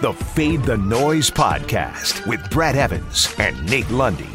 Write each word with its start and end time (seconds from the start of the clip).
the 0.00 0.14
Fade 0.14 0.62
the 0.62 0.78
Noise 0.78 1.30
podcast 1.30 2.26
with 2.26 2.48
Brad 2.48 2.74
Evans 2.74 3.34
and 3.38 3.68
Nate 3.68 3.90
Lundy. 3.90 4.30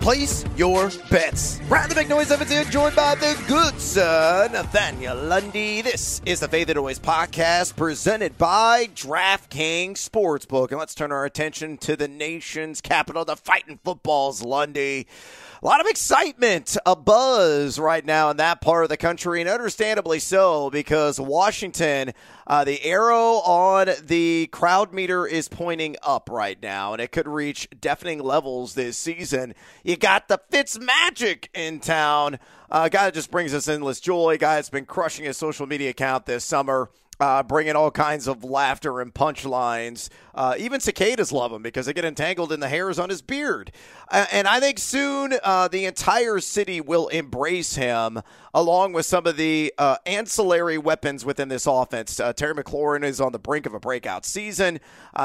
Place 0.00 0.46
your 0.56 0.90
bets. 1.10 1.60
Brad 1.68 1.90
the 1.90 1.94
Big 1.94 2.08
Noise 2.08 2.30
Evans 2.30 2.50
here, 2.50 2.64
joined 2.64 2.96
by 2.96 3.16
the 3.16 3.38
good 3.46 3.78
son, 3.78 4.52
Nathaniel 4.52 5.14
Lundy. 5.14 5.82
This 5.82 6.22
is 6.24 6.40
the 6.40 6.48
Fade 6.48 6.68
the 6.68 6.74
Noise 6.74 6.98
podcast 7.00 7.76
presented 7.76 8.38
by 8.38 8.86
DraftKings 8.94 9.98
Sportsbook. 9.98 10.70
And 10.70 10.78
let's 10.78 10.94
turn 10.94 11.12
our 11.12 11.26
attention 11.26 11.76
to 11.78 11.96
the 11.96 12.08
nation's 12.08 12.80
capital, 12.80 13.26
the 13.26 13.36
fighting 13.36 13.78
footballs, 13.84 14.42
Lundy. 14.42 15.06
A 15.62 15.66
lot 15.66 15.82
of 15.82 15.86
excitement, 15.88 16.78
a 16.86 16.96
buzz 16.96 17.78
right 17.78 18.02
now 18.02 18.30
in 18.30 18.38
that 18.38 18.62
part 18.62 18.82
of 18.82 18.88
the 18.88 18.96
country, 18.96 19.42
and 19.42 19.50
understandably 19.50 20.18
so 20.18 20.70
because 20.70 21.20
Washington, 21.20 22.14
uh, 22.46 22.64
the 22.64 22.82
arrow 22.82 23.42
on 23.44 23.90
the 24.02 24.46
crowd 24.52 24.94
meter 24.94 25.26
is 25.26 25.48
pointing 25.48 25.96
up 26.02 26.30
right 26.30 26.56
now, 26.62 26.94
and 26.94 27.02
it 27.02 27.12
could 27.12 27.28
reach 27.28 27.68
deafening 27.78 28.20
levels 28.20 28.72
this 28.72 28.96
season. 28.96 29.54
You 29.84 29.98
got 29.98 30.28
the 30.28 30.40
Fitz 30.48 30.78
Magic 30.78 31.50
in 31.52 31.80
town. 31.80 32.38
A 32.70 32.74
uh, 32.74 32.88
guy 32.88 33.04
that 33.04 33.14
just 33.14 33.30
brings 33.30 33.52
us 33.52 33.68
endless 33.68 34.00
joy. 34.00 34.38
Guy 34.38 34.54
that's 34.54 34.70
been 34.70 34.86
crushing 34.86 35.26
his 35.26 35.36
social 35.36 35.66
media 35.66 35.90
account 35.90 36.24
this 36.24 36.42
summer 36.42 36.88
uh, 37.20 37.42
bringing 37.42 37.76
all 37.76 37.90
kinds 37.90 38.26
of 38.26 38.42
laughter 38.42 39.00
and 39.00 39.12
punchlines. 39.14 40.08
Uh, 40.34 40.54
even 40.58 40.80
cicadas 40.80 41.32
love 41.32 41.52
him 41.52 41.62
because 41.62 41.86
they 41.86 41.92
get 41.92 42.04
entangled 42.04 42.50
in 42.52 42.60
the 42.60 42.68
hairs 42.68 42.98
on 42.98 43.10
his 43.10 43.22
beard. 43.22 43.70
And 44.10 44.48
I 44.48 44.58
think 44.58 44.78
soon 44.78 45.34
uh, 45.44 45.68
the 45.68 45.84
entire 45.84 46.40
city 46.40 46.80
will 46.80 47.08
embrace 47.08 47.76
him, 47.76 48.20
along 48.54 48.92
with 48.92 49.06
some 49.06 49.26
of 49.26 49.36
the 49.36 49.72
uh, 49.78 49.96
ancillary 50.06 50.78
weapons 50.78 51.24
within 51.24 51.48
this 51.48 51.66
offense. 51.66 52.18
Uh, 52.20 52.32
Terry 52.32 52.54
McLaurin 52.54 53.04
is 53.04 53.20
on 53.20 53.32
the 53.32 53.38
brink 53.38 53.66
of 53.66 53.74
a 53.74 53.80
breakout 53.80 54.24
season. 54.24 54.80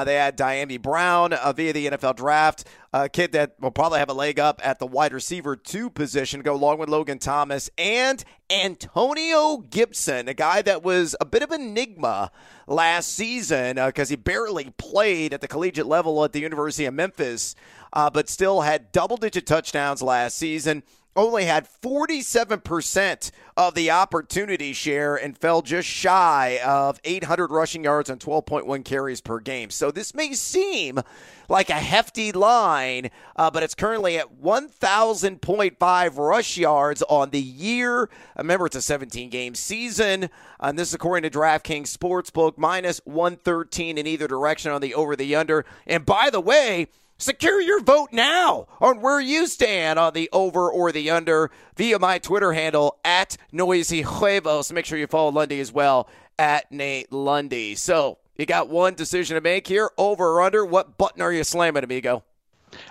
they 0.05 0.15
had 0.15 0.37
Dyami 0.37 0.81
Brown 0.81 1.33
via 1.55 1.73
the 1.73 1.87
NFL 1.87 2.15
draft 2.15 2.65
a 2.95 3.09
kid 3.09 3.33
that 3.33 3.55
will 3.59 3.71
probably 3.71 3.99
have 3.99 4.09
a 4.09 4.13
leg 4.13 4.39
up 4.39 4.61
at 4.63 4.79
the 4.79 4.87
wide 4.87 5.11
receiver 5.11 5.57
two 5.57 5.89
position, 5.89 6.41
go 6.41 6.55
along 6.55 6.77
with 6.77 6.87
Logan 6.87 7.19
Thomas 7.19 7.69
and 7.77 8.23
Antonio 8.49 9.57
Gibson, 9.57 10.29
a 10.29 10.33
guy 10.33 10.61
that 10.61 10.81
was 10.81 11.13
a 11.19 11.25
bit 11.25 11.43
of 11.43 11.51
an 11.51 11.61
enigma 11.61 12.31
last 12.67 13.13
season 13.13 13.75
because 13.75 14.09
uh, 14.09 14.13
he 14.13 14.15
barely 14.15 14.73
played 14.77 15.33
at 15.33 15.41
the 15.41 15.47
collegiate 15.47 15.87
level 15.87 16.23
at 16.23 16.31
the 16.31 16.39
University 16.39 16.85
of 16.85 16.93
Memphis, 16.93 17.53
uh, 17.91 18.09
but 18.09 18.29
still 18.29 18.61
had 18.61 18.93
double 18.93 19.17
digit 19.17 19.45
touchdowns 19.45 20.01
last 20.01 20.37
season 20.37 20.81
only 21.15 21.45
had 21.45 21.67
47% 21.67 23.31
of 23.57 23.73
the 23.73 23.91
opportunity 23.91 24.73
share 24.73 25.15
and 25.15 25.37
fell 25.37 25.61
just 25.61 25.87
shy 25.87 26.59
of 26.63 26.99
800 27.03 27.51
rushing 27.51 27.83
yards 27.83 28.09
and 28.09 28.19
12.1 28.19 28.83
carries 28.83 29.21
per 29.21 29.39
game. 29.39 29.69
So 29.69 29.91
this 29.91 30.13
may 30.13 30.33
seem 30.33 30.99
like 31.47 31.69
a 31.69 31.73
hefty 31.73 32.31
line, 32.31 33.11
uh, 33.35 33.49
but 33.49 33.63
it's 33.63 33.75
currently 33.75 34.17
at 34.17 34.41
1,000.5 34.41 36.17
rush 36.17 36.57
yards 36.57 37.01
on 37.03 37.29
the 37.29 37.41
year. 37.41 38.09
Remember, 38.37 38.65
it's 38.65 38.75
a 38.75 38.81
17 38.81 39.29
game 39.29 39.55
season. 39.55 40.29
And 40.59 40.77
this 40.77 40.89
is 40.89 40.93
according 40.93 41.29
to 41.29 41.37
DraftKings 41.37 41.95
Sportsbook, 41.95 42.57
minus 42.57 42.99
113 43.05 43.97
in 43.97 44.07
either 44.07 44.27
direction 44.27 44.71
on 44.71 44.81
the 44.81 44.93
over 44.93 45.15
the 45.15 45.35
under. 45.35 45.65
And 45.87 46.05
by 46.05 46.29
the 46.29 46.41
way, 46.41 46.87
Secure 47.17 47.61
your 47.61 47.81
vote 47.81 48.09
now 48.11 48.67
on 48.81 48.99
where 48.99 49.21
you 49.21 49.47
stand 49.47 49.97
on 49.97 50.13
the 50.13 50.29
over 50.33 50.69
or 50.69 50.91
the 50.91 51.09
under 51.09 51.49
via 51.77 51.97
my 51.97 52.19
Twitter 52.19 52.51
handle 52.51 52.99
at 53.05 53.37
Noisy 53.53 54.01
Huevos. 54.01 54.71
Make 54.73 54.85
sure 54.85 54.97
you 54.97 55.07
follow 55.07 55.31
Lundy 55.31 55.61
as 55.61 55.71
well 55.71 56.09
at 56.37 56.69
Nate 56.73 57.13
Lundy. 57.13 57.75
So 57.75 58.17
you 58.35 58.45
got 58.45 58.67
one 58.67 58.95
decision 58.95 59.35
to 59.35 59.41
make 59.41 59.65
here 59.65 59.91
over 59.97 60.33
or 60.33 60.41
under. 60.41 60.65
What 60.65 60.97
button 60.97 61.21
are 61.21 61.31
you 61.31 61.45
slamming, 61.45 61.85
amigo? 61.85 62.23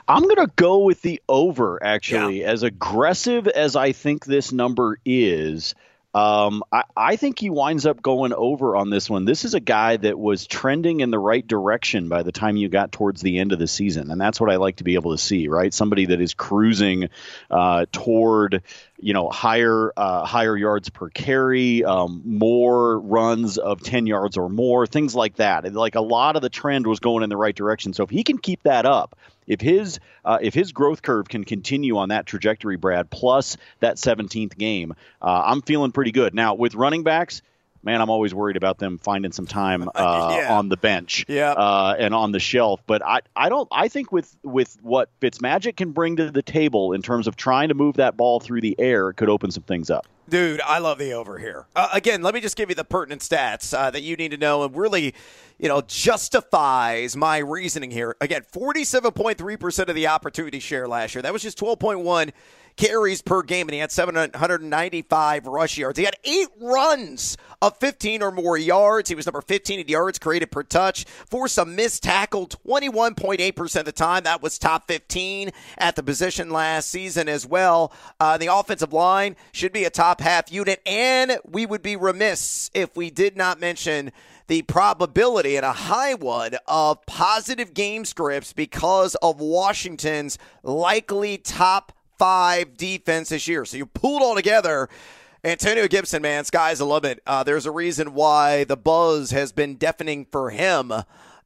I'm 0.08 0.22
going 0.22 0.36
to 0.36 0.50
go 0.56 0.78
with 0.78 1.02
the 1.02 1.20
over, 1.28 1.82
actually. 1.84 2.40
Yeah. 2.40 2.50
As 2.50 2.62
aggressive 2.62 3.46
as 3.48 3.76
I 3.76 3.92
think 3.92 4.24
this 4.24 4.52
number 4.52 4.98
is, 5.04 5.74
um, 6.14 6.62
I, 6.70 6.84
I, 6.96 7.16
think 7.16 7.40
he 7.40 7.50
winds 7.50 7.86
up 7.86 8.00
going 8.00 8.32
over 8.32 8.76
on 8.76 8.88
this 8.88 9.10
one. 9.10 9.24
This 9.24 9.44
is 9.44 9.54
a 9.54 9.60
guy 9.60 9.96
that 9.96 10.16
was 10.16 10.46
trending 10.46 11.00
in 11.00 11.10
the 11.10 11.18
right 11.18 11.44
direction 11.44 12.08
by 12.08 12.22
the 12.22 12.30
time 12.30 12.56
you 12.56 12.68
got 12.68 12.92
towards 12.92 13.20
the 13.20 13.40
end 13.40 13.50
of 13.50 13.58
the 13.58 13.66
season, 13.66 14.12
and 14.12 14.20
that's 14.20 14.40
what 14.40 14.48
I 14.48 14.56
like 14.56 14.76
to 14.76 14.84
be 14.84 14.94
able 14.94 15.10
to 15.10 15.18
see. 15.18 15.48
Right, 15.48 15.74
somebody 15.74 16.06
that 16.06 16.20
is 16.20 16.32
cruising 16.32 17.08
uh, 17.50 17.86
toward 17.90 18.62
you 19.00 19.12
know 19.12 19.28
higher 19.28 19.92
uh, 19.96 20.24
higher 20.24 20.56
yards 20.56 20.88
per 20.88 21.10
carry, 21.10 21.82
um, 21.82 22.22
more 22.24 23.00
runs 23.00 23.58
of 23.58 23.82
ten 23.82 24.06
yards 24.06 24.36
or 24.36 24.48
more, 24.48 24.86
things 24.86 25.16
like 25.16 25.34
that. 25.36 25.72
Like 25.74 25.96
a 25.96 26.00
lot 26.00 26.36
of 26.36 26.42
the 26.42 26.48
trend 26.48 26.86
was 26.86 27.00
going 27.00 27.24
in 27.24 27.28
the 27.28 27.36
right 27.36 27.56
direction. 27.56 27.92
So 27.92 28.04
if 28.04 28.10
he 28.10 28.22
can 28.22 28.38
keep 28.38 28.62
that 28.62 28.86
up, 28.86 29.18
if 29.46 29.60
his 29.60 30.00
uh, 30.24 30.38
if 30.40 30.54
his 30.54 30.72
growth 30.72 31.02
curve 31.02 31.28
can 31.28 31.44
continue 31.44 31.96
on 31.98 32.10
that 32.10 32.26
trajectory, 32.26 32.76
Brad, 32.76 33.10
plus 33.10 33.56
that 33.80 33.96
17th 33.96 34.56
game, 34.56 34.94
uh, 35.22 35.42
I'm 35.46 35.62
feeling 35.62 35.92
pretty 35.92 36.12
good. 36.12 36.34
Now 36.34 36.54
with 36.54 36.74
running 36.74 37.02
backs 37.02 37.42
man, 37.84 38.00
I'm 38.00 38.10
always 38.10 38.34
worried 38.34 38.56
about 38.56 38.78
them 38.78 38.98
finding 38.98 39.32
some 39.32 39.46
time 39.46 39.88
uh, 39.94 40.36
yeah. 40.38 40.56
on 40.56 40.68
the 40.68 40.76
bench 40.76 41.24
yeah. 41.28 41.52
uh, 41.52 41.94
and 41.98 42.14
on 42.14 42.32
the 42.32 42.40
shelf. 42.40 42.80
But 42.86 43.04
I, 43.04 43.20
I 43.36 43.48
don't. 43.48 43.68
I 43.70 43.88
think 43.88 44.10
with 44.10 44.34
with 44.42 44.76
what 44.82 45.08
Fitzmagic 45.20 45.76
can 45.76 45.92
bring 45.92 46.16
to 46.16 46.30
the 46.30 46.42
table 46.42 46.92
in 46.92 47.02
terms 47.02 47.26
of 47.26 47.36
trying 47.36 47.68
to 47.68 47.74
move 47.74 47.96
that 47.96 48.16
ball 48.16 48.40
through 48.40 48.62
the 48.62 48.74
air, 48.78 49.10
it 49.10 49.14
could 49.14 49.28
open 49.28 49.50
some 49.50 49.62
things 49.64 49.90
up. 49.90 50.06
Dude, 50.26 50.62
I 50.62 50.78
love 50.78 50.98
the 50.98 51.12
over 51.12 51.38
here. 51.38 51.66
Uh, 51.76 51.88
again, 51.92 52.22
let 52.22 52.32
me 52.32 52.40
just 52.40 52.56
give 52.56 52.70
you 52.70 52.74
the 52.74 52.84
pertinent 52.84 53.20
stats 53.20 53.76
uh, 53.76 53.90
that 53.90 54.02
you 54.02 54.16
need 54.16 54.30
to 54.30 54.38
know 54.38 54.64
and 54.64 54.74
really, 54.74 55.14
you 55.58 55.68
know, 55.68 55.82
justifies 55.82 57.16
my 57.16 57.38
reasoning 57.38 57.90
here. 57.90 58.16
Again, 58.20 58.42
47.3% 58.52 59.88
of 59.88 59.94
the 59.94 60.08
opportunity 60.08 60.58
share 60.58 60.88
last 60.88 61.14
year. 61.14 61.22
That 61.22 61.32
was 61.32 61.42
just 61.42 61.58
12.1 61.58 62.32
carries 62.76 63.22
per 63.22 63.42
game, 63.42 63.68
and 63.68 63.74
he 63.74 63.80
had 63.80 63.92
795 63.92 65.46
rush 65.46 65.78
yards. 65.78 65.98
He 65.98 66.04
had 66.04 66.16
eight 66.24 66.48
runs 66.60 67.36
of 67.62 67.76
15 67.78 68.22
or 68.22 68.32
more 68.32 68.58
yards. 68.58 69.08
He 69.08 69.14
was 69.14 69.26
number 69.26 69.40
15 69.40 69.80
in 69.80 69.88
yards 69.88 70.18
created 70.18 70.50
per 70.50 70.62
touch. 70.62 71.04
Forced 71.04 71.58
a 71.58 71.64
missed 71.64 72.02
tackle 72.02 72.48
21.8% 72.48 73.76
of 73.76 73.84
the 73.84 73.92
time. 73.92 74.24
That 74.24 74.42
was 74.42 74.58
top 74.58 74.88
15 74.88 75.50
at 75.78 75.96
the 75.96 76.02
position 76.02 76.50
last 76.50 76.90
season 76.90 77.28
as 77.28 77.46
well. 77.46 77.92
Uh, 78.18 78.36
the 78.38 78.52
offensive 78.52 78.92
line 78.92 79.36
should 79.52 79.72
be 79.72 79.84
a 79.84 79.90
top 79.90 80.20
half 80.20 80.50
unit, 80.50 80.80
and 80.86 81.38
we 81.48 81.66
would 81.66 81.82
be 81.82 81.96
remiss 81.96 82.70
if 82.74 82.96
we 82.96 83.10
did 83.10 83.36
not 83.36 83.60
mention 83.60 84.12
the 84.46 84.62
probability 84.62 85.56
and 85.56 85.64
a 85.64 85.72
high 85.72 86.14
one 86.14 86.56
of 86.66 87.04
positive 87.06 87.74
game 87.74 88.04
scripts 88.04 88.52
because 88.52 89.14
of 89.16 89.40
Washington's 89.40 90.38
likely 90.62 91.38
top 91.38 91.92
five 92.18 92.76
defense 92.76 93.30
this 93.30 93.48
year. 93.48 93.64
So 93.64 93.76
you 93.76 93.86
pull 93.86 94.18
it 94.18 94.22
all 94.22 94.34
together. 94.34 94.88
Antonio 95.42 95.86
Gibson, 95.88 96.22
man, 96.22 96.44
sky's 96.44 96.78
the 96.78 96.86
limit. 96.86 97.20
Uh, 97.26 97.42
there's 97.42 97.66
a 97.66 97.70
reason 97.70 98.14
why 98.14 98.64
the 98.64 98.76
buzz 98.76 99.30
has 99.30 99.52
been 99.52 99.74
deafening 99.76 100.26
for 100.30 100.50
him 100.50 100.92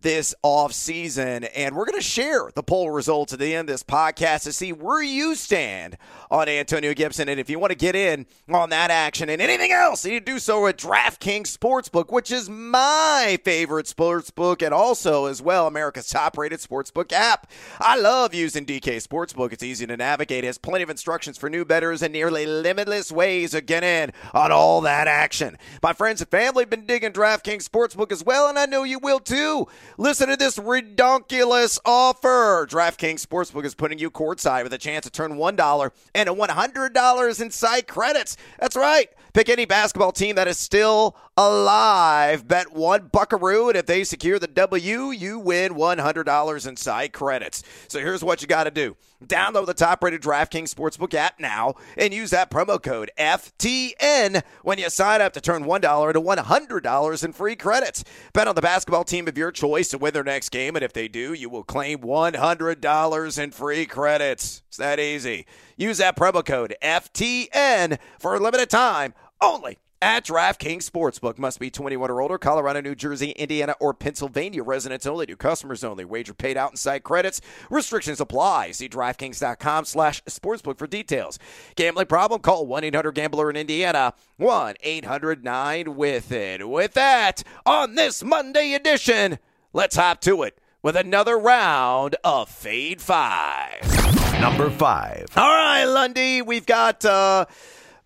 this 0.01 0.35
off 0.43 0.73
season, 0.73 1.45
and 1.45 1.75
we're 1.75 1.85
going 1.85 1.99
to 1.99 2.05
share 2.05 2.51
the 2.55 2.63
poll 2.63 2.91
results 2.91 3.33
at 3.33 3.39
the 3.39 3.55
end 3.55 3.69
of 3.69 3.75
this 3.75 3.83
podcast 3.83 4.45
to 4.45 4.53
see 4.53 4.73
where 4.73 5.03
you 5.03 5.35
stand 5.35 5.97
on 6.31 6.49
Antonio 6.49 6.95
Gibson. 6.95 7.29
And 7.29 7.41
if 7.41 7.51
you 7.51 7.59
want 7.59 7.73
to 7.73 7.77
get 7.77 7.97
in 7.97 8.27
on 8.49 8.71
that 8.71 8.91
action 8.91 9.29
and 9.29 9.43
anything 9.43 9.73
else, 9.73 10.05
you 10.05 10.21
to 10.21 10.25
do 10.25 10.39
so 10.39 10.67
at 10.67 10.77
DraftKings 10.77 11.57
Sportsbook, 11.57 12.13
which 12.13 12.31
is 12.31 12.49
my 12.49 13.39
favorite 13.45 13.87
sportsbook, 13.87 14.65
and 14.65 14.73
also 14.73 15.27
as 15.27 15.43
well 15.43 15.67
America's 15.67 16.09
top-rated 16.09 16.61
sportsbook 16.61 17.13
app. 17.13 17.51
I 17.81 17.99
love 17.99 18.35
using 18.35 18.67
DK 18.67 18.97
Sportsbook. 18.97 19.53
It's 19.53 19.63
easy 19.63 19.87
to 19.87 19.97
navigate. 19.97 20.45
It 20.45 20.49
has 20.49 20.59
plenty 20.59 20.85
of 20.85 20.91
instructions 20.91 21.39
for 21.39 21.51
new 21.51 21.65
bettors 21.65 22.03
and 22.03 22.13
nearly 22.13 22.47
limitless 22.47 23.11
ways 23.11 23.55
of 23.55 23.67
getting 23.67 23.89
in 23.89 24.13
on 24.35 24.53
all 24.53 24.81
that 24.83 25.09
action. 25.09 25.57
My 25.83 25.93
friends 25.93 26.21
and 26.21 26.31
family 26.31 26.63
have 26.63 26.71
been 26.71 26.87
digging 26.87 27.13
DraftKings 27.13 27.69
Sportsbook 27.69 28.13
as 28.13 28.23
well, 28.23 28.49
and 28.49 28.59
I 28.59 28.67
know 28.67 28.85
you 28.85 28.99
will 28.99 29.21
too. 29.21 29.67
Listen 30.01 30.29
to 30.29 30.37
this 30.37 30.61
redonkulous 30.61 31.81
offer. 31.85 32.69
DraftKings 32.71 33.27
Sportsbook 33.27 33.65
is 33.65 33.75
putting 33.75 33.99
you 33.99 34.13
courtside 34.13 34.63
with 34.63 34.73
a 34.73 34.79
chance 34.79 35.05
to 35.07 35.11
turn 35.11 35.33
$1 35.33 35.91
and 36.15 36.29
a 36.29 36.33
$100 36.33 37.41
in 37.41 37.51
site 37.51 37.89
credits. 37.89 38.37
That's 38.61 38.77
right. 38.77 39.09
Pick 39.33 39.49
any 39.49 39.65
basketball 39.65 40.13
team 40.13 40.37
that 40.37 40.47
is 40.47 40.57
still 40.57 41.17
alive. 41.37 42.47
Bet 42.47 42.73
one 42.73 43.09
buckaroo, 43.09 43.71
and 43.71 43.77
if 43.77 43.87
they 43.87 44.05
secure 44.05 44.39
the 44.39 44.47
W, 44.47 45.11
you 45.11 45.41
win 45.41 45.75
$100 45.75 46.69
in 46.69 46.77
site 46.77 47.13
credits. 47.13 47.65
So 47.89 47.99
here's 47.99 48.23
what 48.23 48.41
you 48.41 48.47
got 48.47 48.65
to 48.65 48.71
do. 48.71 48.97
Download 49.25 49.67
the 49.67 49.75
top-rated 49.75 50.23
DraftKings 50.23 50.73
Sportsbook 50.73 51.13
app 51.13 51.41
now 51.41 51.75
and 51.97 52.15
use 52.15 52.31
that 52.31 52.53
promo 52.53 52.81
code 52.81 53.11
FTN 53.19 54.45
when 54.63 54.79
you 54.79 54.89
sign 54.91 55.21
up 55.21 55.33
to 55.33 55.41
turn 55.41 55.65
$1 55.65 56.13
to 56.13 56.21
$100 56.21 57.25
in 57.25 57.33
free 57.33 57.57
credits. 57.57 58.05
Bet 58.33 58.47
on 58.47 58.55
the 58.55 58.63
basketball 58.63 59.03
team 59.03 59.27
of 59.27 59.37
your 59.37 59.51
choice 59.51 59.89
to 59.89 59.99
win 59.99 60.15
their 60.15 60.23
next 60.23 60.51
game, 60.51 60.77
and 60.77 60.85
if 60.85 60.93
they 60.93 61.09
do, 61.09 61.33
you 61.33 61.49
will 61.49 61.65
claim 61.65 61.99
$100 61.99 63.43
in 63.43 63.51
free 63.51 63.87
credits. 63.87 64.63
It's 64.69 64.77
that 64.77 65.01
easy. 65.01 65.47
Use 65.77 65.99
that 65.99 66.17
promo 66.17 66.45
code 66.45 66.77
FTN 66.81 67.99
for 68.21 68.37
a 68.37 68.41
limited 68.41 68.71
time 68.71 69.15
only 69.41 69.79
at 70.01 70.27
DraftKings 70.27 70.89
Sportsbook. 70.89 71.39
Must 71.39 71.59
be 71.59 71.71
21 71.71 72.11
or 72.11 72.21
older. 72.21 72.39
Colorado, 72.39 72.81
New 72.81 72.95
Jersey, 72.95 73.31
Indiana, 73.33 73.75
or 73.81 73.95
Pennsylvania 73.95 74.63
residents 74.63 75.07
only. 75.07 75.27
New 75.27 75.37
customers 75.37 75.85
only. 75.85 76.05
Wager 76.05 76.35
paid 76.35 76.57
out 76.57 76.71
in 76.71 76.77
site 76.77 77.05
credits. 77.05 77.41
Restrictions 77.71 78.21
apply. 78.21 78.73
See 78.73 78.89
DraftKings.com 78.89 79.85
slash 79.85 80.23
sportsbook 80.25 80.79
for 80.79 80.87
details. 80.87 81.39
Gambling 81.77 82.07
problem? 82.07 82.41
Call 82.41 82.67
1-800-GAMBLER 82.67 83.51
in 83.51 83.57
Indiana. 83.57 84.15
1-800-9-WITH-IT. 84.41 86.69
With 86.69 86.95
that, 86.95 87.43
on 87.67 87.95
this 87.95 88.23
Monday 88.23 88.75
edition, 88.75 89.39
let's 89.73 89.97
hop 89.97 90.21
to 90.23 90.43
it 90.43 90.59
with 90.83 90.97
another 90.97 91.39
round 91.39 92.17
of 92.23 92.49
Fade 92.49 93.01
5. 93.01 94.41
Number 94.41 94.71
five. 94.71 95.27
All 95.37 95.49
right, 95.49 95.85
Lundy, 95.85 96.43
we've 96.43 96.67
got... 96.67 97.05
Uh, 97.05 97.47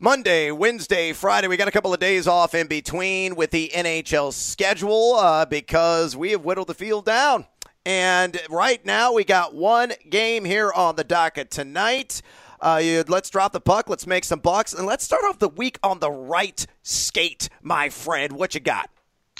Monday, 0.04 0.50
Wednesday, 0.50 1.12
Friday. 1.12 1.46
We 1.46 1.56
got 1.56 1.68
a 1.68 1.70
couple 1.70 1.94
of 1.94 2.00
days 2.00 2.26
off 2.26 2.56
in 2.56 2.66
between 2.66 3.36
with 3.36 3.52
the 3.52 3.70
NHL 3.72 4.32
schedule 4.32 5.14
uh, 5.14 5.44
because 5.44 6.16
we 6.16 6.32
have 6.32 6.44
whittled 6.44 6.66
the 6.66 6.74
field 6.74 7.04
down. 7.04 7.46
And 7.86 8.36
right 8.50 8.84
now, 8.84 9.12
we 9.12 9.22
got 9.22 9.54
one 9.54 9.92
game 10.10 10.44
here 10.44 10.72
on 10.72 10.96
the 10.96 11.04
docket 11.04 11.52
tonight. 11.52 12.20
Uh, 12.60 12.80
you, 12.82 13.04
let's 13.06 13.30
drop 13.30 13.52
the 13.52 13.60
puck. 13.60 13.88
Let's 13.88 14.04
make 14.04 14.24
some 14.24 14.40
bucks. 14.40 14.72
And 14.72 14.86
let's 14.86 15.04
start 15.04 15.22
off 15.24 15.38
the 15.38 15.48
week 15.48 15.78
on 15.84 16.00
the 16.00 16.10
right 16.10 16.66
skate, 16.82 17.48
my 17.62 17.88
friend. 17.88 18.32
What 18.32 18.56
you 18.56 18.60
got? 18.60 18.90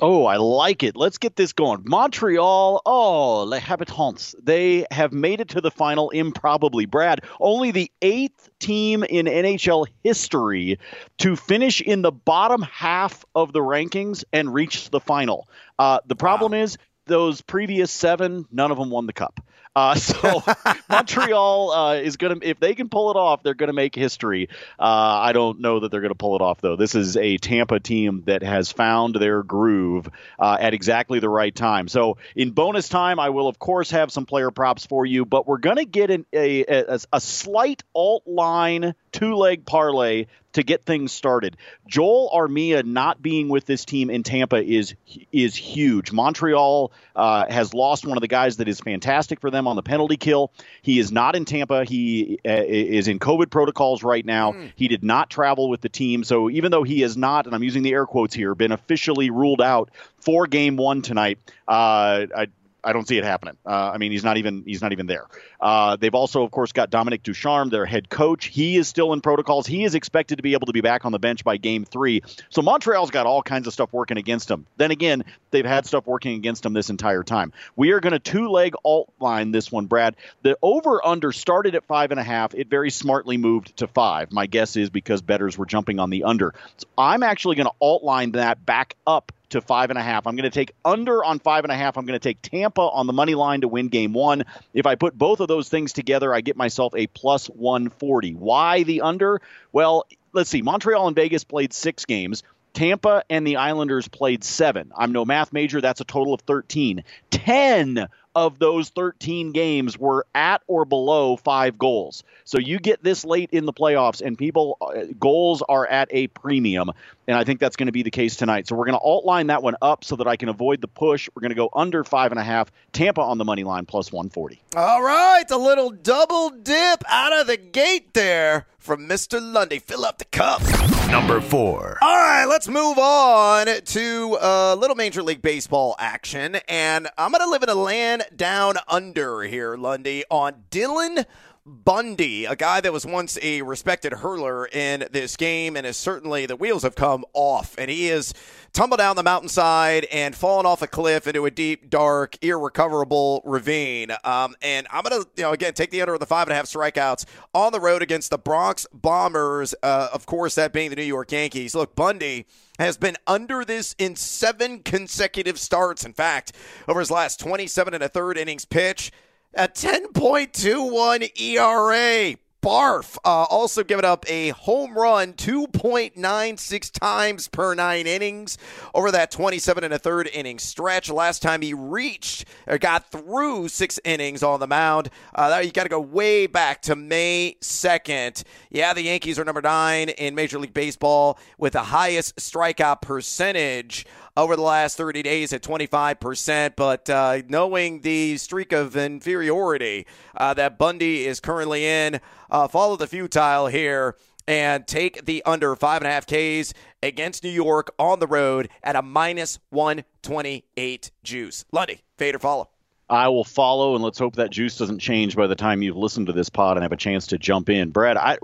Oh, 0.04 0.26
I 0.26 0.37
like 0.37 0.82
it. 0.82 0.96
Let's 0.96 1.19
get 1.19 1.37
this 1.37 1.52
going. 1.52 1.84
Montreal, 1.87 2.82
oh, 2.84 3.44
Les 3.44 3.60
Habitants. 3.60 4.34
They 4.43 4.84
have 4.90 5.12
made 5.12 5.40
it 5.40 5.50
to 5.50 5.60
the 5.60 5.70
final 5.70 6.10
improbably. 6.10 6.87
Brad, 6.87 7.20
only 7.38 7.70
the 7.70 7.88
eighth 8.02 8.50
team 8.58 9.04
in 9.04 9.26
NHL 9.26 9.87
history 10.02 10.81
to 11.19 11.37
finish 11.37 11.81
in 11.81 12.02
the 12.02 12.10
bottom 12.10 12.62
half 12.62 13.25
of 13.37 13.52
the 13.52 13.60
rankings 13.60 14.25
and 14.32 14.52
reach 14.52 14.90
the 14.90 14.99
final. 14.99 15.49
Uh, 15.78 16.00
the 16.04 16.16
problem 16.16 16.50
wow. 16.50 16.58
is 16.58 16.78
those 17.06 17.40
previous 17.40 17.93
seven, 17.93 18.44
none 18.50 18.72
of 18.72 18.78
them 18.78 18.90
won 18.90 19.06
the 19.06 19.12
cup. 19.12 19.40
Uh, 19.74 19.94
so 19.94 20.42
Montreal 20.90 21.70
uh, 21.70 21.94
is 21.94 22.16
going 22.16 22.40
to, 22.40 22.46
if 22.46 22.60
they 22.60 22.74
can 22.74 22.88
pull 22.88 23.10
it 23.10 23.16
off, 23.16 23.42
they're 23.42 23.54
going 23.54 23.69
to 23.69 23.72
make 23.72 23.94
history. 23.94 24.48
Uh, 24.78 24.82
I 24.82 25.32
don't 25.32 25.60
know 25.60 25.80
that 25.80 25.90
they're 25.90 26.00
going 26.00 26.10
to 26.10 26.14
pull 26.14 26.36
it 26.36 26.42
off, 26.42 26.60
though. 26.60 26.76
This 26.76 26.94
is 26.94 27.16
a 27.16 27.38
Tampa 27.38 27.80
team 27.80 28.22
that 28.26 28.42
has 28.42 28.70
found 28.70 29.14
their 29.14 29.42
groove 29.42 30.08
uh, 30.38 30.58
at 30.60 30.74
exactly 30.74 31.20
the 31.20 31.28
right 31.28 31.54
time. 31.54 31.88
So 31.88 32.19
in 32.36 32.50
bonus 32.50 32.88
time, 32.88 33.19
I 33.19 33.30
will, 33.30 33.48
of 33.48 33.58
course, 33.58 33.90
have 33.92 34.12
some 34.12 34.26
player 34.26 34.50
props 34.50 34.84
for 34.84 35.06
you, 35.06 35.24
but 35.24 35.46
we're 35.46 35.58
going 35.58 35.76
to 35.76 35.86
get 35.86 36.10
an, 36.10 36.26
a, 36.32 36.64
a, 36.64 36.98
a 37.12 37.20
slight 37.20 37.82
alt 37.94 38.26
line 38.26 38.94
two 39.12 39.35
leg 39.35 39.64
parlay 39.64 40.26
to 40.53 40.62
get 40.62 40.85
things 40.85 41.12
started. 41.12 41.56
Joel 41.87 42.31
Armia 42.35 42.85
not 42.85 43.23
being 43.23 43.49
with 43.49 43.64
this 43.64 43.85
team 43.85 44.11
in 44.11 44.23
Tampa 44.23 44.62
is 44.62 44.94
is 45.31 45.55
huge. 45.55 46.12
Montreal 46.12 46.93
uh, 47.17 47.47
has 47.49 47.73
lost 47.75 48.06
one 48.06 48.17
of 48.17 48.23
the 48.23 48.29
guys 48.29 48.59
that 48.59 48.69
is 48.69 48.81
fantastic 48.81 49.41
for 49.41 49.50
them 49.50 49.67
on 49.67 49.76
the 49.76 49.82
penalty 49.82 50.17
kill. 50.17 50.53
He 50.82 50.99
is 50.99 51.11
not 51.11 51.37
in 51.37 51.44
Tampa. 51.44 51.85
He 51.85 52.38
uh, 52.47 52.62
is 52.67 53.09
in 53.09 53.19
COVID 53.19 53.50
protocols 53.50 54.03
right 54.03 54.25
now. 54.25 54.53
Mm. 54.53 54.73
He 54.76 54.88
did 54.88 55.03
not 55.03 55.31
travel 55.31 55.69
with 55.69 55.81
the 55.81 55.88
team, 55.88 56.25
so 56.25 56.50
even 56.50 56.70
though 56.70 56.82
he 56.82 57.03
is 57.03 57.17
not, 57.17 57.47
and 57.47 57.55
I'm 57.55 57.62
using 57.62 57.82
the 57.82 57.93
air 57.93 58.06
quotes 58.06 58.35
here, 58.35 58.55
been 58.55 58.73
officially 58.73 59.31
ruled 59.31 59.62
out 59.62 59.91
for 60.20 60.47
Game 60.47 60.76
One 60.76 61.03
tonight. 61.03 61.38
Uh, 61.67 62.26
I, 62.37 62.47
I 62.84 62.93
don't 62.93 63.06
see 63.06 63.17
it 63.17 63.25
happening. 63.25 63.56
Uh, 63.64 63.90
I 63.94 63.99
mean, 63.99 64.12
he's 64.12 64.25
not 64.25 64.37
even 64.37 64.64
he's 64.67 64.82
not 64.82 64.93
even 64.93 65.06
there. 65.06 65.26
Uh, 65.61 65.96
they've 65.96 66.14
also, 66.14 66.43
of 66.43 66.50
course, 66.50 66.73
got 66.73 66.90
Dominique 66.90 67.23
Ducharme, 67.23 67.69
their 67.69 67.87
head 67.87 68.08
coach. 68.08 68.46
He 68.46 68.76
is 68.76 68.88
still 68.88 69.12
in 69.12 69.20
protocols. 69.20 69.67
He 69.67 69.84
is 69.84 69.94
expected 69.94 70.37
to 70.37 70.43
be 70.43 70.55
able 70.55 70.67
to 70.67 70.73
be 70.73 70.81
back 70.81 71.05
on 71.05 71.12
the 71.12 71.19
bench 71.19 71.44
by 71.44 71.56
Game 71.56 71.84
Three. 71.84 72.23
So 72.49 72.62
Montreal's 72.62 73.11
got 73.11 73.26
all 73.26 73.43
kinds 73.43 73.67
of 73.67 73.73
stuff 73.73 73.93
working 73.93 74.17
against 74.17 74.49
them. 74.49 74.67
Then 74.76 74.90
again, 74.90 75.25
they've 75.50 75.64
had 75.64 75.87
stuff 75.87 76.06
working 76.06 76.34
against 76.34 76.64
them 76.64 76.73
this 76.73 76.90
entire 76.90 77.23
time. 77.23 77.52
We 77.76 77.93
are 77.93 78.00
going 78.00 78.12
to 78.12 78.19
two 78.19 78.49
leg 78.49 78.75
alt 78.85 79.12
line 79.20 79.52
this 79.52 79.70
one, 79.70 79.87
Brad. 79.87 80.17
The 80.43 80.58
over 80.62 81.05
under 81.06 81.32
started 81.32 81.75
at 81.75 81.85
five 81.85 82.11
and 82.11 82.19
a 82.19 82.25
half. 82.25 82.55
It 82.55 82.69
very 82.69 82.90
smartly 82.90 83.37
moved 83.37 83.76
to 83.78 83.87
five. 83.87 84.32
My 84.32 84.46
guess 84.46 84.76
is 84.76 84.90
because 84.90 85.23
betters 85.23 85.56
were 85.56 85.67
jumping 85.67 86.00
on 86.00 86.11
the 86.11 86.25
under. 86.25 86.55
So 86.78 86.87
I'm 86.99 87.23
actually 87.23 87.56
going 87.56 87.67
to 87.67 87.75
alt 87.81 88.02
line 88.02 88.32
that 88.32 88.64
back 88.67 88.96
up 89.06 89.32
to 89.52 89.60
five 89.60 89.90
and 89.90 89.99
a 89.99 90.02
half. 90.02 90.26
I'm 90.26 90.37
going 90.37 90.50
to 90.50 90.50
take 90.50 90.75
under 90.84 91.25
on 91.25 91.38
five 91.38 91.64
and 91.64 91.72
a 91.72 91.76
half. 91.76 91.96
I'm 91.96 92.04
going 92.04 92.19
to 92.19 92.22
take 92.22 92.43
Tampa 92.43 92.82
on 92.82 93.06
the 93.06 93.12
money 93.12 93.34
line 93.34 93.62
to 93.62 93.69
win 93.69 93.88
game 93.88 94.12
one. 94.12 94.44
If 94.75 94.87
I 94.87 94.96
put 94.96 95.16
both 95.16 95.40
of 95.40 95.49
those 95.49 95.69
things 95.69 95.93
together, 95.93 96.34
I 96.34 96.40
get 96.40 96.56
myself 96.56 96.94
a 96.94 97.06
plus 97.06 97.46
140. 97.46 98.34
Why 98.34 98.82
the 98.82 99.02
under? 99.02 99.40
Well, 99.72 100.06
let's 100.32 100.50
see. 100.50 100.62
Montreal 100.62 101.06
and 101.06 101.16
Vegas 101.16 101.44
played 101.44 101.72
six 101.72 102.04
games. 102.04 102.43
Tampa 102.75 103.22
and 103.28 103.46
the 103.46 103.56
Islanders 103.56 104.08
played 104.08 104.44
seven. 104.44 104.93
I'm 104.96 105.12
no 105.12 105.25
math 105.25 105.52
major. 105.52 105.81
That's 105.81 106.00
a 106.00 106.04
total 106.04 106.34
of 106.34 106.40
13. 106.43 107.04
10 107.31 108.08
of 108.34 108.58
those 108.58 108.88
13 108.90 109.52
games 109.52 109.99
were 109.99 110.26
at 110.34 110.62
or 110.66 110.84
below 110.84 111.37
five 111.37 111.78
goals. 111.78 112.25
So 112.44 112.58
you 112.58 112.78
get 112.78 113.02
this 113.02 113.25
late 113.25 113.50
in 113.52 113.66
the 113.66 113.72
playoffs, 113.72 114.22
and 114.22 114.38
people 114.38 114.78
uh, 114.81 115.04
goals 115.20 115.62
are 115.69 115.87
at 115.87 116.08
a 116.10 116.28
premium, 116.28 116.93
and 117.26 117.36
I 117.36 117.44
think 117.44 117.60
that's 117.60 117.76
going 117.76 117.86
to 117.86 117.92
be 117.92 118.02
the 118.02 118.10
case 118.10 118.36
tonight. 118.36 118.66
So 118.66 118.74
we're 118.74 118.86
going 118.86 118.98
to 118.98 119.04
alt 119.04 119.24
line 119.24 119.48
that 119.48 119.62
one 119.62 119.76
up 119.80 120.04
so 120.04 120.16
that 120.16 120.26
I 120.26 120.36
can 120.36 120.48
avoid 120.48 120.80
the 120.80 120.88
push. 120.88 121.28
We're 121.34 121.40
going 121.40 121.50
to 121.50 121.56
go 121.56 121.69
under 121.72 122.04
five 122.04 122.32
and 122.32 122.40
a 122.40 122.44
half. 122.44 122.72
Tampa 122.92 123.20
on 123.20 123.38
the 123.38 123.44
money 123.44 123.64
line 123.64 123.86
plus 123.86 124.12
140. 124.12 124.60
All 124.76 125.02
right, 125.02 125.44
a 125.50 125.56
little 125.56 125.90
double 125.90 126.50
dip 126.50 127.04
out 127.08 127.32
of 127.32 127.46
the 127.46 127.56
gate 127.56 128.14
there 128.14 128.66
from 128.78 129.08
Mr. 129.08 129.40
Lundy. 129.40 129.78
Fill 129.78 130.04
up 130.04 130.19
the 130.19 130.24
cup. 130.26 130.62
Number 131.10 131.40
four. 131.40 131.98
All 132.02 132.16
right, 132.16 132.46
let's 132.46 132.69
move 132.69 132.98
on 132.98 133.66
to 133.66 134.38
a 134.40 134.75
little 134.75 134.96
Major 134.96 135.22
League 135.22 135.42
Baseball 135.42 135.94
action. 135.98 136.56
And 136.68 137.08
I'm 137.18 137.30
going 137.30 137.44
to 137.44 137.50
live 137.50 137.62
in 137.62 137.68
a 137.68 137.75
land 137.75 138.25
down 138.34 138.76
under 138.88 139.42
here, 139.42 139.76
Lundy, 139.76 140.25
on 140.30 140.64
Dylan 140.70 141.25
Bundy, 141.64 142.44
a 142.44 142.56
guy 142.56 142.81
that 142.81 142.93
was 142.93 143.06
once 143.06 143.38
a 143.41 143.62
respected 143.62 144.14
hurler 144.14 144.67
in 144.67 145.06
this 145.12 145.37
game, 145.37 145.76
and 145.76 145.87
is 145.87 145.97
certainly 145.97 146.44
the 146.44 146.56
wheels 146.56 146.82
have 146.82 146.97
come 146.97 147.25
off, 147.35 147.76
and 147.79 147.88
he 147.88 148.09
is 148.09 148.35
tumbled 148.73 148.99
down 148.99 149.14
the 149.14 149.23
mountainside 149.23 150.05
and 150.06 150.35
fallen 150.35 150.67
off 150.67 150.82
a 150.82 150.88
cliff 150.88 151.29
into 151.29 151.47
a 151.47 151.53
deep, 151.53 151.88
dark, 151.88 152.37
irrecoverable 152.43 153.43
ravine. 153.44 154.11
Um, 154.25 154.56
and 154.61 154.88
I'm 154.91 155.05
gonna, 155.05 155.25
you 155.37 155.44
know, 155.44 155.53
again 155.53 155.73
take 155.75 155.91
the 155.91 156.03
under 156.03 156.14
of 156.14 156.20
the 156.20 156.26
five 156.26 156.49
and 156.49 156.53
a 156.53 156.56
half 156.56 156.67
strikeouts 156.67 157.26
on 157.55 157.70
the 157.70 157.81
road 157.81 158.03
against 158.03 158.31
the 158.31 158.38
Bronx 158.38 158.85
Bombers. 158.93 159.73
Uh, 159.85 160.09
of 160.12 160.26
course, 160.26 160.57
that 160.57 160.73
being 160.73 160.90
the 160.90 160.97
New 160.97 161.02
York 161.02 161.31
Yankees. 161.31 161.76
Look, 161.76 161.95
Bundy 161.95 162.47
has 162.81 162.97
been 162.97 163.16
under 163.28 163.64
this 163.64 163.95
in 163.99 164.16
seven 164.16 164.81
consecutive 164.81 165.61
starts. 165.61 166.04
In 166.04 166.12
fact, 166.12 166.52
over 166.88 166.99
his 166.99 167.11
last 167.11 167.38
27 167.38 167.95
and 167.95 168.02
a 168.02 168.09
third 168.09 168.37
innings 168.37 168.64
pitch 168.64 169.12
a 169.54 169.68
10.21 169.68 171.40
ERA. 171.40 172.37
Barf. 172.62 173.18
Uh, 173.25 173.42
also 173.50 173.82
giving 173.82 174.04
up 174.04 174.25
a 174.28 174.50
home 174.50 174.97
run 174.97 175.32
2.96 175.32 176.92
times 176.92 177.49
per 177.49 177.75
nine 177.75 178.06
innings 178.06 178.56
over 178.94 179.11
that 179.11 179.32
27 179.32 179.82
and 179.82 179.92
a 179.92 179.99
third 179.99 180.30
inning 180.32 180.61
stretch. 180.61 181.11
Last 181.11 181.42
time 181.42 181.61
he 181.61 181.75
reached 181.75 182.44
or 182.68 182.78
got 182.78 183.11
through 183.11 183.66
six 183.66 183.99
innings 184.04 184.44
on 184.44 184.61
the 184.61 184.68
mound, 184.68 185.11
uh, 185.35 185.61
you 185.64 185.73
got 185.73 185.82
to 185.82 185.88
go 185.88 185.99
way 185.99 186.47
back 186.47 186.82
to 186.82 186.94
May 186.94 187.56
2nd. 187.61 188.44
Yeah, 188.71 188.94
the 188.94 189.02
Yankees 189.02 189.40
are 189.40 189.44
number 189.44 189.61
nine 189.61 190.11
in 190.11 190.37
Major 190.37 190.61
League 190.61 190.73
Baseball 190.73 191.40
with 191.59 191.73
the 191.73 191.82
highest 191.82 192.37
strikeout 192.37 193.02
percentage 193.02 194.06
over 194.36 194.56
the 194.56 194.62
last 194.62 194.96
30 194.96 195.22
days 195.22 195.52
at 195.52 195.62
25%. 195.62 196.76
But 196.76 197.08
uh, 197.10 197.42
knowing 197.48 198.00
the 198.00 198.36
streak 198.38 198.72
of 198.72 198.96
inferiority 198.96 200.06
uh, 200.36 200.54
that 200.54 200.78
Bundy 200.78 201.26
is 201.26 201.40
currently 201.40 201.84
in, 201.84 202.20
uh, 202.50 202.68
follow 202.68 202.96
the 202.96 203.06
futile 203.06 203.66
here 203.66 204.16
and 204.48 204.86
take 204.86 205.24
the 205.24 205.42
under 205.44 205.76
five 205.76 206.02
and 206.02 206.08
a 206.08 206.10
half 206.10 206.26
Ks 206.26 206.74
against 207.02 207.44
New 207.44 207.50
York 207.50 207.94
on 207.98 208.18
the 208.18 208.26
road 208.26 208.68
at 208.82 208.96
a 208.96 209.02
minus 209.02 209.58
128 209.70 211.10
juice. 211.22 211.64
Lundy, 211.72 212.02
fade 212.16 212.34
or 212.34 212.38
follow? 212.38 212.68
I 213.08 213.28
will 213.28 213.44
follow, 213.44 213.94
and 213.94 214.02
let's 214.02 214.18
hope 214.18 214.36
that 214.36 214.50
juice 214.50 214.78
doesn't 214.78 215.00
change 215.00 215.36
by 215.36 215.46
the 215.46 215.54
time 215.54 215.82
you've 215.82 215.96
listened 215.96 216.28
to 216.28 216.32
this 216.32 216.48
pod 216.48 216.76
and 216.76 216.82
have 216.82 216.92
a 216.92 216.96
chance 216.96 217.26
to 217.28 217.38
jump 217.38 217.68
in. 217.68 217.90
Brad, 217.90 218.16
I, 218.16 218.38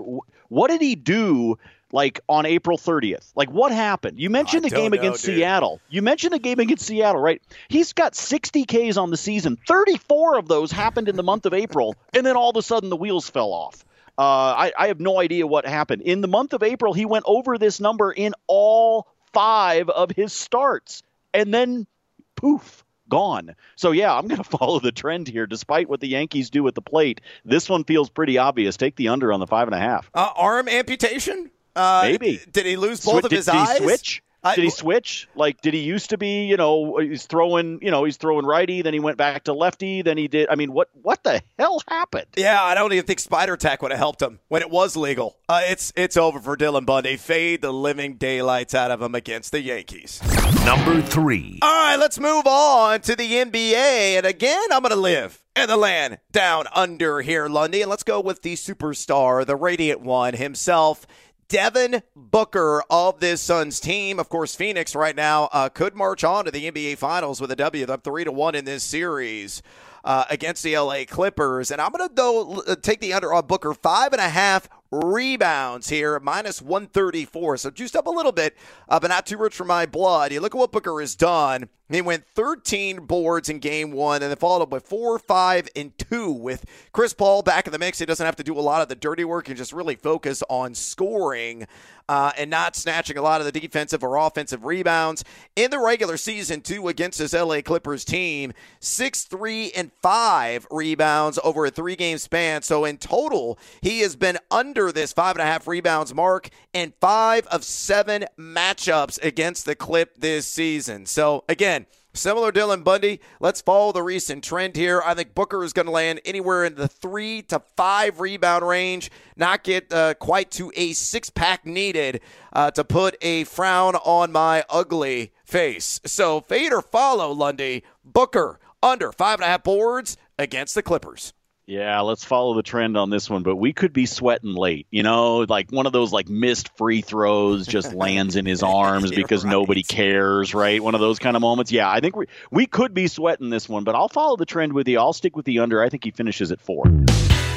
what 0.49 0.69
did 0.69 0.81
he 0.81 0.95
do 0.95 1.57
like 1.91 2.19
on 2.27 2.45
April 2.45 2.77
30th? 2.77 3.31
Like 3.35 3.49
what 3.51 3.71
happened? 3.71 4.19
You 4.19 4.29
mentioned 4.29 4.63
the 4.63 4.69
game 4.69 4.91
know, 4.91 4.99
against 4.99 5.25
dude. 5.25 5.35
Seattle. 5.35 5.81
You 5.89 6.01
mentioned 6.01 6.33
the 6.33 6.39
game 6.39 6.59
against 6.59 6.85
Seattle, 6.85 7.21
right? 7.21 7.41
He's 7.67 7.93
got 7.93 8.15
60 8.15 8.65
Ks 8.65 8.97
on 8.97 9.09
the 9.09 9.17
season. 9.17 9.57
34 9.67 10.37
of 10.37 10.47
those 10.47 10.71
happened 10.71 11.09
in 11.09 11.15
the 11.15 11.23
month 11.23 11.45
of 11.45 11.53
April, 11.53 11.95
and 12.13 12.25
then 12.25 12.35
all 12.35 12.49
of 12.49 12.55
a 12.55 12.61
sudden 12.61 12.89
the 12.89 12.97
wheels 12.97 13.29
fell 13.29 13.51
off. 13.51 13.83
Uh, 14.17 14.21
I, 14.21 14.73
I 14.77 14.87
have 14.87 14.99
no 14.99 15.17
idea 15.17 15.47
what 15.47 15.65
happened. 15.65 16.01
In 16.01 16.19
the 16.19 16.27
month 16.27 16.51
of 16.53 16.61
April, 16.61 16.93
he 16.93 17.05
went 17.05 17.23
over 17.25 17.57
this 17.57 17.79
number 17.79 18.11
in 18.11 18.33
all 18.47 19.07
five 19.31 19.89
of 19.89 20.11
his 20.11 20.33
starts, 20.33 21.03
and 21.33 21.53
then 21.53 21.87
poof 22.35 22.83
gone. 23.09 23.55
So 23.75 23.91
yeah, 23.91 24.15
I'm 24.15 24.27
going 24.27 24.43
to 24.43 24.57
follow 24.57 24.79
the 24.79 24.91
trend 24.91 25.27
here. 25.27 25.47
Despite 25.47 25.89
what 25.89 25.99
the 25.99 26.07
Yankees 26.07 26.49
do 26.49 26.67
at 26.67 26.75
the 26.75 26.81
plate, 26.81 27.21
this 27.43 27.67
one 27.67 27.83
feels 27.83 28.09
pretty 28.09 28.37
obvious. 28.37 28.77
Take 28.77 28.95
the 28.95 29.09
under 29.09 29.33
on 29.33 29.39
the 29.39 29.47
five 29.47 29.67
and 29.67 29.75
a 29.75 29.79
half. 29.79 30.09
Uh, 30.13 30.29
arm 30.35 30.67
amputation. 30.67 31.51
Uh, 31.75 32.01
Maybe. 32.03 32.39
Did 32.51 32.65
he 32.65 32.75
lose 32.75 33.03
both 33.05 33.15
Swi- 33.15 33.23
of 33.25 33.29
did, 33.29 33.35
his 33.37 33.45
did 33.45 33.55
eyes? 33.55 33.77
he 33.77 33.83
switch? 33.83 34.23
I- 34.41 34.55
did 34.55 34.63
he 34.63 34.69
switch? 34.69 35.27
Like, 35.35 35.59
did 35.59 35.73
he 35.73 35.81
used 35.81 36.11
to 36.11 36.17
be? 36.17 36.45
You 36.45 36.55
know, 36.55 36.97
he's 36.97 37.25
throwing. 37.25 37.79
You 37.81 37.91
know, 37.91 38.05
he's 38.05 38.15
throwing 38.15 38.45
righty. 38.45 38.81
Then 38.81 38.93
he 38.93 38.99
went 39.01 39.17
back 39.17 39.43
to 39.45 39.53
lefty. 39.53 40.01
Then 40.01 40.17
he 40.17 40.29
did. 40.29 40.47
I 40.49 40.55
mean, 40.55 40.71
what? 40.71 40.87
What 40.93 41.21
the 41.25 41.41
hell 41.57 41.81
happened? 41.89 42.27
Yeah, 42.37 42.63
I 42.63 42.73
don't 42.73 42.93
even 42.93 43.05
think 43.05 43.19
Spider 43.19 43.57
Tack 43.57 43.81
would 43.81 43.91
have 43.91 43.97
helped 43.99 44.21
him 44.21 44.39
when 44.47 44.61
it 44.61 44.69
was 44.69 44.95
legal. 44.95 45.35
Uh, 45.49 45.59
it's 45.65 45.91
it's 45.97 46.15
over 46.15 46.39
for 46.39 46.55
Dylan 46.55 46.85
Bundy. 46.85 47.17
Fade 47.17 47.61
the 47.61 47.73
living 47.73 48.15
daylights 48.15 48.73
out 48.73 48.91
of 48.91 49.01
him 49.01 49.13
against 49.13 49.51
the 49.51 49.61
Yankees. 49.61 50.21
Number 50.65 51.01
three. 51.01 51.59
All 51.61 51.69
right, 51.69 51.97
let's 51.97 52.17
move 52.17 52.47
on 52.47 53.01
to 53.01 53.17
the 53.17 53.29
NBA. 53.29 53.73
And 54.17 54.25
again, 54.25 54.61
I'm 54.71 54.81
going 54.81 54.91
to 54.91 54.95
live 54.95 55.43
in 55.57 55.67
the 55.67 55.75
land 55.77 56.19
down 56.31 56.65
under 56.73 57.19
here, 57.21 57.49
Lundy. 57.49 57.81
And 57.81 57.89
let's 57.89 58.03
go 58.03 58.21
with 58.21 58.41
the 58.41 58.53
superstar, 58.53 59.45
the 59.45 59.55
radiant 59.57 59.99
one 59.99 60.33
himself. 60.35 61.05
Devin 61.49 62.03
Booker 62.15 62.83
of 62.91 63.19
this 63.19 63.41
Suns 63.41 63.79
team. 63.79 64.19
Of 64.19 64.29
course, 64.29 64.55
Phoenix 64.55 64.95
right 64.95 65.15
now 65.15 65.49
uh, 65.51 65.67
could 65.67 65.95
march 65.95 66.23
on 66.23 66.45
to 66.45 66.51
the 66.51 66.71
NBA 66.71 66.99
Finals 66.99 67.41
with 67.41 67.51
a 67.51 67.55
W. 67.55 67.87
They're 67.87 67.95
up 67.95 68.03
three 68.03 68.23
to 68.23 68.31
one 68.31 68.53
in 68.53 68.65
this 68.65 68.83
series 68.83 69.63
uh, 70.03 70.25
against 70.29 70.61
the 70.61 70.77
LA 70.77 71.05
Clippers. 71.07 71.71
And 71.71 71.81
I'm 71.81 71.91
going 71.91 72.07
to 72.07 72.13
go 72.13 72.61
uh, 72.67 72.75
take 72.75 73.01
the 73.01 73.13
under 73.13 73.33
on 73.33 73.47
Booker 73.47 73.73
five 73.73 74.13
and 74.13 74.21
a 74.21 74.29
half 74.29 74.69
rebounds 74.91 75.89
here, 75.89 76.19
minus 76.19 76.61
134. 76.61 77.57
So 77.57 77.71
juiced 77.71 77.95
up 77.95 78.05
a 78.05 78.11
little 78.11 78.31
bit, 78.31 78.55
uh, 78.87 78.99
but 78.99 79.07
not 79.07 79.25
too 79.25 79.37
rich 79.37 79.55
for 79.55 79.65
my 79.65 79.87
blood. 79.87 80.31
You 80.31 80.41
look 80.41 80.53
at 80.53 80.59
what 80.59 80.71
Booker 80.71 80.99
has 80.99 81.15
done. 81.15 81.69
He 81.89 82.01
went 82.01 82.25
13 82.35 83.05
boards 83.05 83.49
in 83.49 83.59
game 83.59 83.91
one 83.91 84.21
and 84.21 84.29
then 84.29 84.37
followed 84.37 84.63
up 84.63 84.71
with 84.71 84.87
four, 84.87 85.17
five, 85.17 85.67
and 85.75 85.97
two 85.97 86.31
with 86.31 86.65
Chris 86.91 87.13
Paul 87.13 87.41
back 87.41 87.65
in 87.65 87.73
the 87.73 87.79
mix. 87.79 87.99
He 87.99 88.05
doesn't 88.05 88.25
have 88.25 88.35
to 88.35 88.43
do 88.43 88.57
a 88.57 88.61
lot 88.61 88.81
of 88.81 88.89
the 88.89 88.95
dirty 88.95 89.25
work 89.25 89.47
and 89.47 89.57
just 89.57 89.73
really 89.73 89.95
focus 89.95 90.43
on 90.49 90.75
scoring 90.75 91.67
uh, 92.09 92.31
and 92.37 92.49
not 92.49 92.75
snatching 92.75 93.17
a 93.17 93.21
lot 93.21 93.39
of 93.39 93.45
the 93.45 93.59
defensive 93.59 94.03
or 94.03 94.17
offensive 94.17 94.65
rebounds. 94.65 95.23
In 95.55 95.69
the 95.69 95.79
regular 95.79 96.17
season, 96.17 96.61
two 96.61 96.87
against 96.87 97.19
this 97.19 97.33
LA 97.33 97.61
Clippers 97.61 98.03
team, 98.03 98.51
six, 98.79 99.25
three, 99.25 99.71
and 99.73 99.91
five 100.01 100.65
rebounds 100.71 101.37
over 101.43 101.67
a 101.67 101.69
three 101.69 101.95
game 101.95 102.17
span. 102.17 102.63
So 102.63 102.83
in 102.83 102.97
total, 102.97 103.59
he 103.81 103.99
has 103.99 104.15
been 104.15 104.39
under 104.49 104.91
this 104.91 105.13
five 105.13 105.35
and 105.35 105.43
a 105.43 105.45
half 105.45 105.67
rebounds 105.67 106.11
mark 106.11 106.49
in 106.73 106.93
five 106.99 107.45
of 107.47 107.63
seven 107.63 108.25
matchups 108.39 109.23
against 109.23 109.67
the 109.67 109.75
Clip 109.75 110.15
this 110.17 110.47
season. 110.47 111.05
So 111.05 111.43
again, 111.47 111.78
Similar 112.13 112.51
Dylan 112.51 112.83
Bundy, 112.83 113.21
let's 113.39 113.61
follow 113.61 113.91
the 113.91 114.01
recent 114.01 114.43
trend 114.43 114.75
here. 114.75 115.01
I 115.05 115.13
think 115.13 115.35
Booker 115.35 115.63
is 115.63 115.73
going 115.73 115.85
to 115.85 115.91
land 115.91 116.19
anywhere 116.25 116.65
in 116.65 116.75
the 116.75 116.87
three 116.87 117.43
to 117.43 117.61
five 117.77 118.19
rebound 118.19 118.67
range, 118.67 119.11
not 119.37 119.63
get 119.63 119.93
uh, 119.93 120.15
quite 120.15 120.49
to 120.51 120.71
a 120.75 120.93
six 120.93 121.29
pack 121.29 121.65
needed 121.65 122.21
uh, 122.51 122.71
to 122.71 122.83
put 122.83 123.15
a 123.21 123.43
frown 123.43 123.95
on 123.95 124.31
my 124.31 124.63
ugly 124.69 125.31
face. 125.45 126.01
So 126.05 126.41
fade 126.41 126.73
or 126.73 126.81
follow, 126.81 127.31
Lundy. 127.31 127.83
Booker 128.03 128.59
under 128.81 129.11
five 129.11 129.39
and 129.39 129.43
a 129.43 129.47
half 129.47 129.63
boards 129.63 130.17
against 130.37 130.75
the 130.75 130.83
Clippers. 130.83 131.33
Yeah, 131.69 132.01
let's 132.01 132.23
follow 132.23 132.55
the 132.55 132.63
trend 132.63 132.97
on 132.97 133.11
this 133.11 133.29
one, 133.29 133.43
but 133.43 133.55
we 133.55 133.73
could 133.73 133.93
be 133.93 134.07
sweating 134.07 134.55
late. 134.55 134.87
You 134.89 135.03
know, 135.03 135.45
like 135.47 135.69
one 135.69 135.85
of 135.85 135.93
those 135.93 136.11
like 136.11 136.27
missed 136.27 136.75
free 136.77 137.01
throws 137.01 137.67
just 137.67 137.93
lands 137.93 138.35
in 138.35 138.47
his 138.47 138.63
arms 138.63 139.11
because 139.11 139.45
right. 139.45 139.51
nobody 139.51 139.83
cares, 139.83 140.55
right? 140.55 140.81
One 140.81 140.95
of 140.95 140.99
those 140.99 141.19
kind 141.19 141.35
of 141.35 141.41
moments. 141.41 141.71
Yeah, 141.71 141.87
I 141.87 141.99
think 141.99 142.15
we 142.15 142.25
we 142.49 142.65
could 142.65 142.95
be 142.95 143.05
sweating 143.05 143.51
this 143.51 143.69
one, 143.69 143.83
but 143.83 143.93
I'll 143.93 144.09
follow 144.09 144.35
the 144.35 144.47
trend 144.47 144.73
with 144.73 144.87
you. 144.87 144.97
I'll 144.97 145.13
stick 145.13 145.35
with 145.35 145.45
the 145.45 145.59
under. 145.59 145.79
I 145.79 145.89
think 145.89 146.03
he 146.03 146.09
finishes 146.09 146.51
at 146.51 146.59
four. 146.59 146.85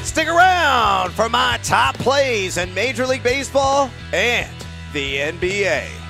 Stick 0.03 0.29
around 0.29 1.13
for 1.13 1.31
my 1.31 1.59
top 1.63 1.95
plays 1.95 2.59
in 2.59 2.75
Major 2.75 3.07
League 3.07 3.23
Baseball 3.23 3.91
and 4.13 4.55
the 4.93 5.17
NBA. 5.17 6.02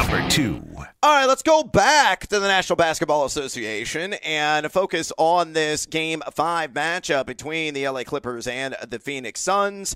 Number 0.00 0.26
two. 0.30 0.64
All 1.02 1.12
right, 1.14 1.26
let's 1.26 1.42
go 1.42 1.62
back 1.62 2.26
to 2.28 2.40
the 2.40 2.48
National 2.48 2.74
Basketball 2.74 3.26
Association 3.26 4.14
and 4.14 4.72
focus 4.72 5.12
on 5.18 5.52
this 5.52 5.84
game 5.84 6.22
five 6.32 6.72
matchup 6.72 7.26
between 7.26 7.74
the 7.74 7.86
LA 7.86 8.04
Clippers 8.04 8.46
and 8.46 8.74
the 8.88 8.98
Phoenix 8.98 9.42
Suns. 9.42 9.94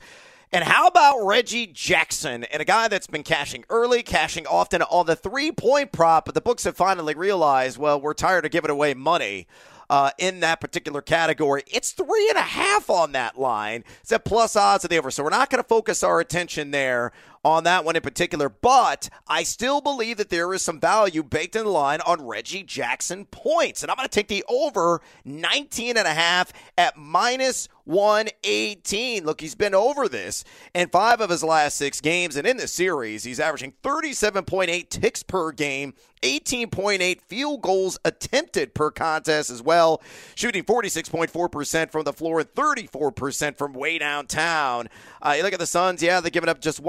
And 0.53 0.63
how 0.63 0.89
about 0.89 1.25
Reggie 1.25 1.67
Jackson 1.67 2.45
and 2.45 2.61
a 2.61 2.67
guy 2.67 2.89
that's 2.89 3.07
been 3.07 3.23
cashing 3.23 3.65
early, 3.71 4.03
cashing 4.03 4.47
often 4.47 4.83
on 4.83 5.07
the 5.07 5.17
three 5.17 5.51
point 5.51 5.91
prop, 5.91 6.27
but 6.27 6.35
the 6.35 6.43
books 6.43 6.65
have 6.65 6.77
finally 6.77 7.15
realized, 7.15 7.79
well, 7.79 7.99
we're 7.99 8.13
tired 8.13 8.45
of 8.45 8.51
giving 8.51 8.71
away 8.71 8.93
money. 8.93 9.47
Uh, 9.91 10.11
in 10.17 10.41
that 10.41 10.63
particular 10.63 11.03
category. 11.03 11.63
It's 11.67 11.93
three 11.93 12.29
and 12.31 12.39
a 12.39 12.43
half 12.43 12.89
on 12.89 13.13
that 13.13 13.39
line. 13.39 13.85
It's 14.01 14.13
at 14.13 14.25
plus 14.25 14.57
odds 14.57 14.83
of 14.83 14.89
the 14.89 14.97
over. 14.97 15.11
So 15.11 15.23
we're 15.23 15.29
not 15.29 15.51
going 15.51 15.63
to 15.63 15.69
focus 15.69 16.03
our 16.03 16.21
attention 16.21 16.71
there 16.71 17.13
on 17.45 17.65
that 17.65 17.85
one 17.85 17.97
in 17.97 18.03
particular, 18.03 18.49
but 18.49 19.09
I 19.29 19.43
still 19.43 19.81
believe 19.81 20.17
that 20.17 20.31
there 20.31 20.53
is 20.55 20.63
some 20.63 20.81
value 20.81 21.23
baked 21.23 21.57
in 21.57 21.65
the 21.65 21.71
line 21.71 22.01
on 22.07 22.27
Reggie 22.27 22.63
Jackson 22.63 23.27
points. 23.27 23.83
And 23.83 23.91
I'm 23.91 23.97
going 23.97 24.09
to 24.09 24.15
take 24.15 24.29
the 24.29 24.45
over 24.49 25.01
19 25.25 25.97
and 25.97 26.07
a 26.07 26.15
half 26.15 26.53
at 26.79 26.97
minus 26.97 27.69
118. 27.85 29.25
Look, 29.25 29.41
he's 29.41 29.55
been 29.55 29.75
over 29.75 30.09
this 30.09 30.45
in 30.75 30.89
five 30.89 31.21
of 31.21 31.31
his 31.31 31.45
last 31.45 31.77
six 31.77 32.01
games. 32.01 32.37
And 32.37 32.47
in 32.47 32.57
the 32.57 32.69
series, 32.69 33.25
he's 33.25 33.41
averaging 33.41 33.75
37.8 33.83 34.89
ticks 34.89 35.23
per 35.23 35.53
game, 35.53 35.95
18.8 36.23 37.21
field 37.23 37.61
goals 37.61 37.99
attempted 38.05 38.75
per 38.75 38.91
contest 38.91 39.51
as 39.51 39.63
well, 39.63 40.03
shooting 40.35 40.65
46.4% 40.65 41.93
from 41.93 42.05
the 42.05 42.13
floor 42.13 42.41
and 42.41 42.49
34% 42.55 43.59
from 43.59 43.75
way 43.75 43.99
downtown. 43.99 44.89
Uh, 45.21 45.35
you 45.37 45.43
look 45.43 45.53
at 45.53 45.59
the 45.59 45.67
Suns, 45.67 46.03
yeah, 46.03 46.21
they're 46.21 46.31
giving 46.31 46.49
up 46.49 46.61
just 46.61 46.81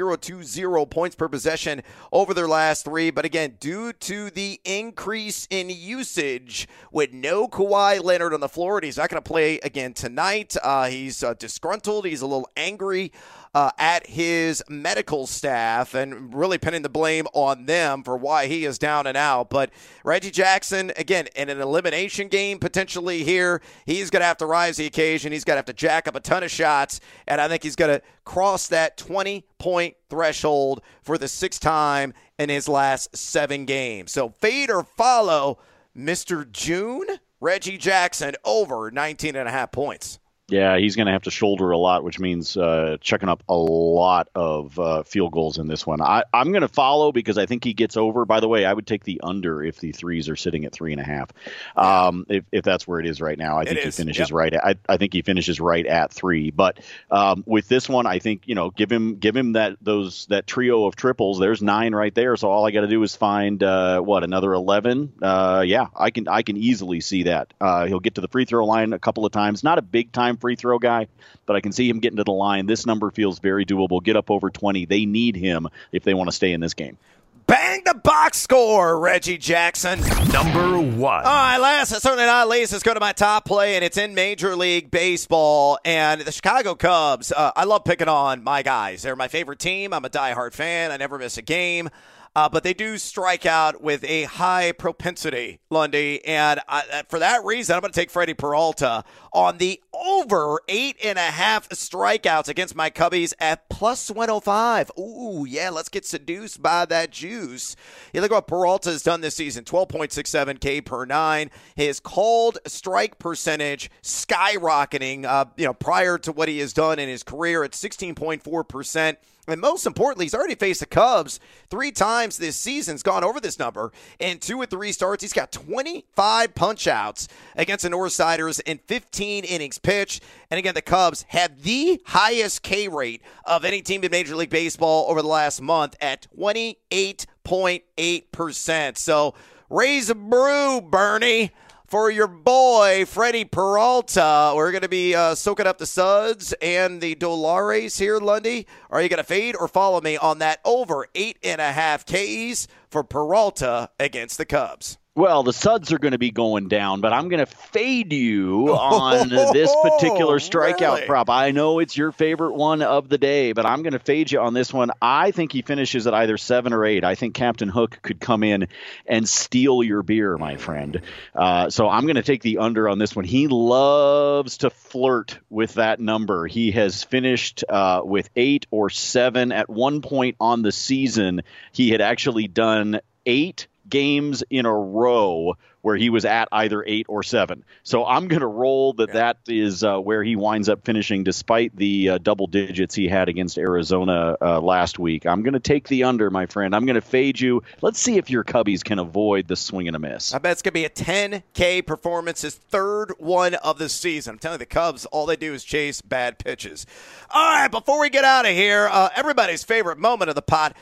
1.020 0.00 0.90
points 0.90 1.16
per 1.16 1.28
possession 1.28 1.82
over 2.12 2.34
their 2.34 2.48
last 2.48 2.84
three. 2.84 3.10
But 3.10 3.24
again, 3.24 3.56
due 3.60 3.92
to 3.92 4.30
the 4.30 4.60
increase 4.64 5.46
in 5.50 5.70
usage 5.70 6.68
with 6.90 7.12
no 7.12 7.48
Kawhi 7.48 8.02
Leonard 8.02 8.34
on 8.34 8.40
the 8.40 8.48
floor, 8.48 8.78
and 8.78 8.84
he's 8.84 8.96
not 8.96 9.08
going 9.08 9.22
to 9.22 9.28
play 9.28 9.58
again 9.60 9.92
tonight. 9.92 10.56
Uh, 10.62 10.88
he's 10.88 11.22
uh, 11.22 11.34
disgruntled. 11.34 12.06
He's 12.06 12.22
a 12.22 12.26
little 12.26 12.48
angry. 12.56 13.12
Uh, 13.54 13.70
at 13.76 14.06
his 14.06 14.62
medical 14.66 15.26
staff 15.26 15.92
and 15.92 16.34
really 16.34 16.56
pinning 16.56 16.80
the 16.80 16.88
blame 16.88 17.26
on 17.34 17.66
them 17.66 18.02
for 18.02 18.16
why 18.16 18.46
he 18.46 18.64
is 18.64 18.78
down 18.78 19.06
and 19.06 19.14
out. 19.14 19.50
But 19.50 19.70
Reggie 20.04 20.30
Jackson, 20.30 20.90
again, 20.96 21.28
in 21.36 21.50
an 21.50 21.60
elimination 21.60 22.28
game 22.28 22.58
potentially 22.58 23.24
here, 23.24 23.60
he's 23.84 24.08
going 24.08 24.22
to 24.22 24.26
have 24.26 24.38
to 24.38 24.46
rise 24.46 24.78
the 24.78 24.86
occasion. 24.86 25.32
He's 25.32 25.44
going 25.44 25.56
to 25.56 25.58
have 25.58 25.66
to 25.66 25.74
jack 25.74 26.08
up 26.08 26.16
a 26.16 26.20
ton 26.20 26.42
of 26.42 26.50
shots, 26.50 27.00
and 27.28 27.42
I 27.42 27.48
think 27.48 27.62
he's 27.62 27.76
going 27.76 27.94
to 27.94 28.02
cross 28.24 28.68
that 28.68 28.96
20 28.96 29.44
point 29.58 29.96
threshold 30.08 30.80
for 31.02 31.18
the 31.18 31.28
sixth 31.28 31.60
time 31.60 32.14
in 32.38 32.48
his 32.48 32.68
last 32.68 33.14
seven 33.14 33.66
games. 33.66 34.12
So 34.12 34.30
fade 34.40 34.70
or 34.70 34.82
follow 34.82 35.58
Mr. 35.96 36.50
June, 36.50 37.06
Reggie 37.40 37.78
Jackson, 37.78 38.34
over 38.44 38.90
19 38.90 39.36
and 39.36 39.48
a 39.48 39.52
half 39.52 39.72
points. 39.72 40.18
Yeah, 40.52 40.76
he's 40.76 40.96
going 40.96 41.06
to 41.06 41.12
have 41.12 41.22
to 41.22 41.30
shoulder 41.30 41.70
a 41.70 41.78
lot, 41.78 42.04
which 42.04 42.20
means 42.20 42.58
uh, 42.58 42.98
checking 43.00 43.30
up 43.30 43.42
a 43.48 43.54
lot 43.54 44.28
of 44.34 44.78
uh, 44.78 45.02
field 45.02 45.32
goals 45.32 45.56
in 45.56 45.66
this 45.66 45.86
one. 45.86 46.02
I, 46.02 46.24
I'm 46.30 46.52
going 46.52 46.60
to 46.60 46.68
follow 46.68 47.10
because 47.10 47.38
I 47.38 47.46
think 47.46 47.64
he 47.64 47.72
gets 47.72 47.96
over. 47.96 48.26
By 48.26 48.40
the 48.40 48.48
way, 48.48 48.66
I 48.66 48.72
would 48.74 48.86
take 48.86 49.02
the 49.02 49.22
under 49.22 49.64
if 49.64 49.80
the 49.80 49.92
threes 49.92 50.28
are 50.28 50.36
sitting 50.36 50.66
at 50.66 50.72
three 50.72 50.92
and 50.92 51.00
a 51.00 51.04
half. 51.04 51.30
Um, 51.74 52.26
if, 52.28 52.44
if 52.52 52.64
that's 52.64 52.86
where 52.86 53.00
it 53.00 53.06
is 53.06 53.22
right 53.22 53.38
now, 53.38 53.56
I 53.56 53.64
think 53.64 53.78
he 53.78 53.88
is, 53.88 53.96
finishes 53.96 54.28
yep. 54.28 54.36
right. 54.36 54.52
At, 54.52 54.64
I, 54.64 54.74
I 54.90 54.96
think 54.98 55.14
he 55.14 55.22
finishes 55.22 55.58
right 55.58 55.86
at 55.86 56.12
three. 56.12 56.50
But 56.50 56.80
um, 57.10 57.44
with 57.46 57.66
this 57.68 57.88
one, 57.88 58.04
I 58.06 58.18
think 58.18 58.42
you 58.44 58.54
know, 58.54 58.68
give 58.68 58.92
him 58.92 59.16
give 59.16 59.34
him 59.34 59.54
that 59.54 59.78
those 59.80 60.26
that 60.26 60.46
trio 60.46 60.84
of 60.84 60.96
triples. 60.96 61.38
There's 61.38 61.62
nine 61.62 61.94
right 61.94 62.14
there. 62.14 62.36
So 62.36 62.50
all 62.50 62.66
I 62.66 62.72
got 62.72 62.82
to 62.82 62.88
do 62.88 63.02
is 63.02 63.16
find 63.16 63.62
uh, 63.62 64.02
what 64.02 64.22
another 64.22 64.52
eleven. 64.52 65.14
Uh, 65.22 65.64
yeah, 65.66 65.86
I 65.96 66.10
can 66.10 66.28
I 66.28 66.42
can 66.42 66.58
easily 66.58 67.00
see 67.00 67.22
that. 67.22 67.54
Uh, 67.58 67.86
he'll 67.86 68.00
get 68.00 68.16
to 68.16 68.20
the 68.20 68.28
free 68.28 68.44
throw 68.44 68.66
line 68.66 68.92
a 68.92 68.98
couple 68.98 69.24
of 69.24 69.32
times. 69.32 69.64
Not 69.64 69.78
a 69.78 69.82
big 69.82 70.12
time 70.12 70.36
free 70.42 70.56
throw 70.56 70.78
guy, 70.78 71.06
but 71.46 71.56
I 71.56 71.60
can 71.60 71.72
see 71.72 71.88
him 71.88 72.00
getting 72.00 72.18
to 72.18 72.24
the 72.24 72.32
line. 72.32 72.66
This 72.66 72.84
number 72.84 73.10
feels 73.10 73.38
very 73.38 73.64
doable. 73.64 74.02
Get 74.02 74.16
up 74.16 74.30
over 74.30 74.50
20. 74.50 74.84
They 74.84 75.06
need 75.06 75.36
him 75.36 75.68
if 75.92 76.02
they 76.02 76.12
want 76.12 76.28
to 76.28 76.36
stay 76.36 76.52
in 76.52 76.60
this 76.60 76.74
game. 76.74 76.98
Bang 77.46 77.82
the 77.84 77.94
box 77.94 78.38
score, 78.38 78.98
Reggie 78.98 79.38
Jackson. 79.38 80.00
Number 80.32 80.78
one. 80.80 81.24
All 81.24 81.24
right, 81.24 81.58
last, 81.58 81.90
certainly 81.90 82.24
not 82.24 82.48
least, 82.48 82.72
let's 82.72 82.84
go 82.84 82.94
to 82.94 83.00
my 83.00 83.12
top 83.12 83.44
play, 83.44 83.74
and 83.74 83.84
it's 83.84 83.96
in 83.96 84.14
Major 84.14 84.54
League 84.54 84.90
Baseball. 84.90 85.78
And 85.84 86.20
the 86.20 86.32
Chicago 86.32 86.74
Cubs, 86.74 87.32
uh, 87.32 87.52
I 87.56 87.64
love 87.64 87.84
picking 87.84 88.08
on 88.08 88.44
my 88.44 88.62
guys. 88.62 89.02
They're 89.02 89.16
my 89.16 89.28
favorite 89.28 89.58
team. 89.58 89.92
I'm 89.92 90.04
a 90.04 90.10
diehard 90.10 90.54
fan. 90.54 90.92
I 90.92 90.96
never 90.96 91.18
miss 91.18 91.36
a 91.36 91.42
game. 91.42 91.90
Uh, 92.34 92.48
but 92.48 92.62
they 92.62 92.72
do 92.72 92.96
strike 92.96 93.44
out 93.44 93.82
with 93.82 94.02
a 94.04 94.24
high 94.24 94.72
propensity, 94.72 95.60
Lundy. 95.68 96.24
And 96.24 96.60
I, 96.66 97.02
for 97.10 97.18
that 97.18 97.44
reason, 97.44 97.74
I'm 97.74 97.82
going 97.82 97.92
to 97.92 98.00
take 98.00 98.10
Freddie 98.10 98.32
Peralta 98.32 99.04
on 99.34 99.58
the 99.58 99.82
over 99.92 100.60
eight 100.66 100.96
and 101.04 101.18
a 101.18 101.22
half 101.22 101.68
strikeouts 101.68 102.48
against 102.48 102.74
my 102.74 102.88
Cubbies 102.88 103.34
at 103.38 103.68
plus 103.68 104.10
105. 104.10 104.90
Ooh, 104.98 105.44
yeah, 105.46 105.68
let's 105.68 105.90
get 105.90 106.06
seduced 106.06 106.62
by 106.62 106.86
that 106.86 107.10
juice. 107.10 107.76
You 108.14 108.22
look 108.22 108.30
at 108.30 108.34
what 108.34 108.46
Peralta 108.46 108.90
has 108.90 109.02
done 109.02 109.20
this 109.20 109.36
season 109.36 109.64
12.67 109.64 110.58
K 110.58 110.80
per 110.80 111.04
nine. 111.04 111.50
His 111.74 112.00
called 112.00 112.58
strike 112.66 113.18
percentage 113.18 113.90
skyrocketing, 114.02 115.26
uh, 115.26 115.46
you 115.58 115.66
know, 115.66 115.74
prior 115.74 116.16
to 116.18 116.32
what 116.32 116.48
he 116.48 116.60
has 116.60 116.72
done 116.72 116.98
in 116.98 117.10
his 117.10 117.22
career 117.22 117.62
at 117.62 117.72
16.4%. 117.72 119.16
And 119.48 119.60
most 119.60 119.86
importantly, 119.86 120.26
he's 120.26 120.34
already 120.34 120.54
faced 120.54 120.80
the 120.80 120.86
Cubs 120.86 121.40
three 121.68 121.90
times 121.90 122.38
this 122.38 122.54
season. 122.54 122.94
He's 122.94 123.02
gone 123.02 123.24
over 123.24 123.40
this 123.40 123.58
number 123.58 123.90
in 124.20 124.38
two 124.38 124.56
or 124.56 124.66
three 124.66 124.92
starts. 124.92 125.20
He's 125.20 125.32
got 125.32 125.50
25 125.50 126.54
punchouts 126.54 127.26
against 127.56 127.82
the 127.82 127.88
Northsiders 127.88 128.60
in 128.64 128.78
15 128.86 129.42
innings 129.42 129.78
pitched. 129.78 130.22
And 130.48 130.58
again, 130.58 130.74
the 130.74 130.82
Cubs 130.82 131.24
had 131.28 131.62
the 131.62 132.00
highest 132.06 132.62
K 132.62 132.86
rate 132.86 133.20
of 133.44 133.64
any 133.64 133.82
team 133.82 134.04
in 134.04 134.12
Major 134.12 134.36
League 134.36 134.50
Baseball 134.50 135.10
over 135.10 135.22
the 135.22 135.28
last 135.28 135.60
month 135.60 135.96
at 136.00 136.28
28.8%. 136.38 138.96
So 138.96 139.34
raise 139.68 140.08
a 140.08 140.14
brew, 140.14 140.80
Bernie 140.80 141.50
for 141.92 142.10
your 142.10 142.26
boy 142.26 143.04
Freddie 143.06 143.44
Peralta. 143.44 144.54
We're 144.56 144.70
going 144.70 144.80
to 144.80 144.88
be 144.88 145.14
uh, 145.14 145.34
soaking 145.34 145.66
up 145.66 145.76
the 145.76 145.84
suds 145.84 146.54
and 146.62 147.02
the 147.02 147.14
Dolares 147.14 147.98
here, 147.98 148.18
Lundy. 148.18 148.66
Are 148.88 149.02
you 149.02 149.10
going 149.10 149.18
to 149.18 149.24
fade 149.24 149.54
or 149.54 149.68
follow 149.68 150.00
me 150.00 150.16
on 150.16 150.38
that 150.38 150.60
over 150.64 151.06
eight 151.14 151.36
and 151.42 151.60
a 151.60 151.70
half 151.70 152.06
Ks 152.06 152.66
for 152.88 153.04
Peralta 153.04 153.90
against 154.00 154.38
the 154.38 154.46
Cubs? 154.46 154.96
Well, 155.14 155.42
the 155.42 155.52
suds 155.52 155.92
are 155.92 155.98
going 155.98 156.12
to 156.12 156.18
be 156.18 156.30
going 156.30 156.68
down, 156.68 157.02
but 157.02 157.12
I'm 157.12 157.28
going 157.28 157.44
to 157.44 157.46
fade 157.46 158.14
you 158.14 158.70
on 158.74 159.28
this 159.28 159.70
particular 159.82 160.36
strikeout 160.38 160.94
really? 160.94 161.06
prop. 161.06 161.28
I 161.28 161.50
know 161.50 161.80
it's 161.80 161.94
your 161.94 162.12
favorite 162.12 162.54
one 162.54 162.80
of 162.80 163.10
the 163.10 163.18
day, 163.18 163.52
but 163.52 163.66
I'm 163.66 163.82
going 163.82 163.92
to 163.92 163.98
fade 163.98 164.32
you 164.32 164.40
on 164.40 164.54
this 164.54 164.72
one. 164.72 164.90
I 165.02 165.30
think 165.30 165.52
he 165.52 165.60
finishes 165.60 166.06
at 166.06 166.14
either 166.14 166.38
seven 166.38 166.72
or 166.72 166.86
eight. 166.86 167.04
I 167.04 167.14
think 167.14 167.34
Captain 167.34 167.68
Hook 167.68 167.98
could 168.00 168.20
come 168.20 168.42
in 168.42 168.68
and 169.06 169.28
steal 169.28 169.82
your 169.82 170.02
beer, 170.02 170.38
my 170.38 170.56
friend. 170.56 171.02
Uh, 171.34 171.68
so 171.68 171.90
I'm 171.90 172.04
going 172.04 172.16
to 172.16 172.22
take 172.22 172.40
the 172.40 172.56
under 172.56 172.88
on 172.88 172.98
this 172.98 173.14
one. 173.14 173.26
He 173.26 173.48
loves 173.48 174.56
to 174.58 174.70
flirt 174.70 175.38
with 175.50 175.74
that 175.74 176.00
number. 176.00 176.46
He 176.46 176.70
has 176.70 177.04
finished 177.04 177.64
uh, 177.68 178.00
with 178.02 178.30
eight 178.34 178.66
or 178.70 178.88
seven. 178.88 179.52
At 179.52 179.68
one 179.68 180.00
point 180.00 180.36
on 180.40 180.62
the 180.62 180.72
season, 180.72 181.42
he 181.70 181.90
had 181.90 182.00
actually 182.00 182.48
done 182.48 183.02
eight 183.26 183.66
games 183.88 184.42
in 184.50 184.66
a 184.66 184.74
row 184.74 185.54
where 185.82 185.96
he 185.96 186.10
was 186.10 186.24
at 186.24 186.48
either 186.52 186.82
eight 186.86 187.06
or 187.08 187.22
seven. 187.22 187.64
So 187.82 188.06
I'm 188.06 188.28
going 188.28 188.40
to 188.40 188.46
roll 188.46 188.94
that 188.94 189.12
that 189.12 189.38
is 189.48 189.84
uh, 189.84 189.98
where 189.98 190.22
he 190.22 190.36
winds 190.36 190.68
up 190.68 190.84
finishing, 190.84 191.24
despite 191.24 191.76
the 191.76 192.10
uh, 192.10 192.18
double 192.18 192.46
digits 192.46 192.94
he 192.94 193.08
had 193.08 193.28
against 193.28 193.58
Arizona 193.58 194.36
uh, 194.40 194.60
last 194.60 194.98
week. 194.98 195.26
I'm 195.26 195.42
going 195.42 195.54
to 195.54 195.60
take 195.60 195.88
the 195.88 196.04
under, 196.04 196.30
my 196.30 196.46
friend. 196.46 196.74
I'm 196.74 196.86
going 196.86 196.94
to 196.94 197.00
fade 197.00 197.40
you. 197.40 197.62
Let's 197.80 197.98
see 197.98 198.16
if 198.16 198.30
your 198.30 198.44
Cubbies 198.44 198.84
can 198.84 199.00
avoid 199.00 199.48
the 199.48 199.56
swing 199.56 199.88
and 199.88 199.96
a 199.96 199.98
miss. 199.98 200.32
I 200.32 200.38
bet 200.38 200.52
it's 200.52 200.62
going 200.62 200.72
to 200.72 200.74
be 200.74 200.84
a 200.84 200.90
10K 200.90 201.84
performance, 201.84 202.42
his 202.42 202.54
third 202.54 203.14
one 203.18 203.54
of 203.54 203.78
the 203.78 203.88
season. 203.88 204.34
I'm 204.34 204.38
telling 204.38 204.54
you, 204.54 204.58
the 204.58 204.66
Cubs, 204.66 205.04
all 205.06 205.26
they 205.26 205.36
do 205.36 205.52
is 205.52 205.64
chase 205.64 206.00
bad 206.00 206.38
pitches. 206.38 206.86
All 207.30 207.50
right, 207.50 207.70
before 207.70 208.00
we 208.00 208.08
get 208.08 208.24
out 208.24 208.46
of 208.46 208.52
here, 208.52 208.88
uh, 208.90 209.08
everybody's 209.16 209.64
favorite 209.64 209.98
moment 209.98 210.28
of 210.28 210.36
the 210.36 210.42
pot. 210.42 210.76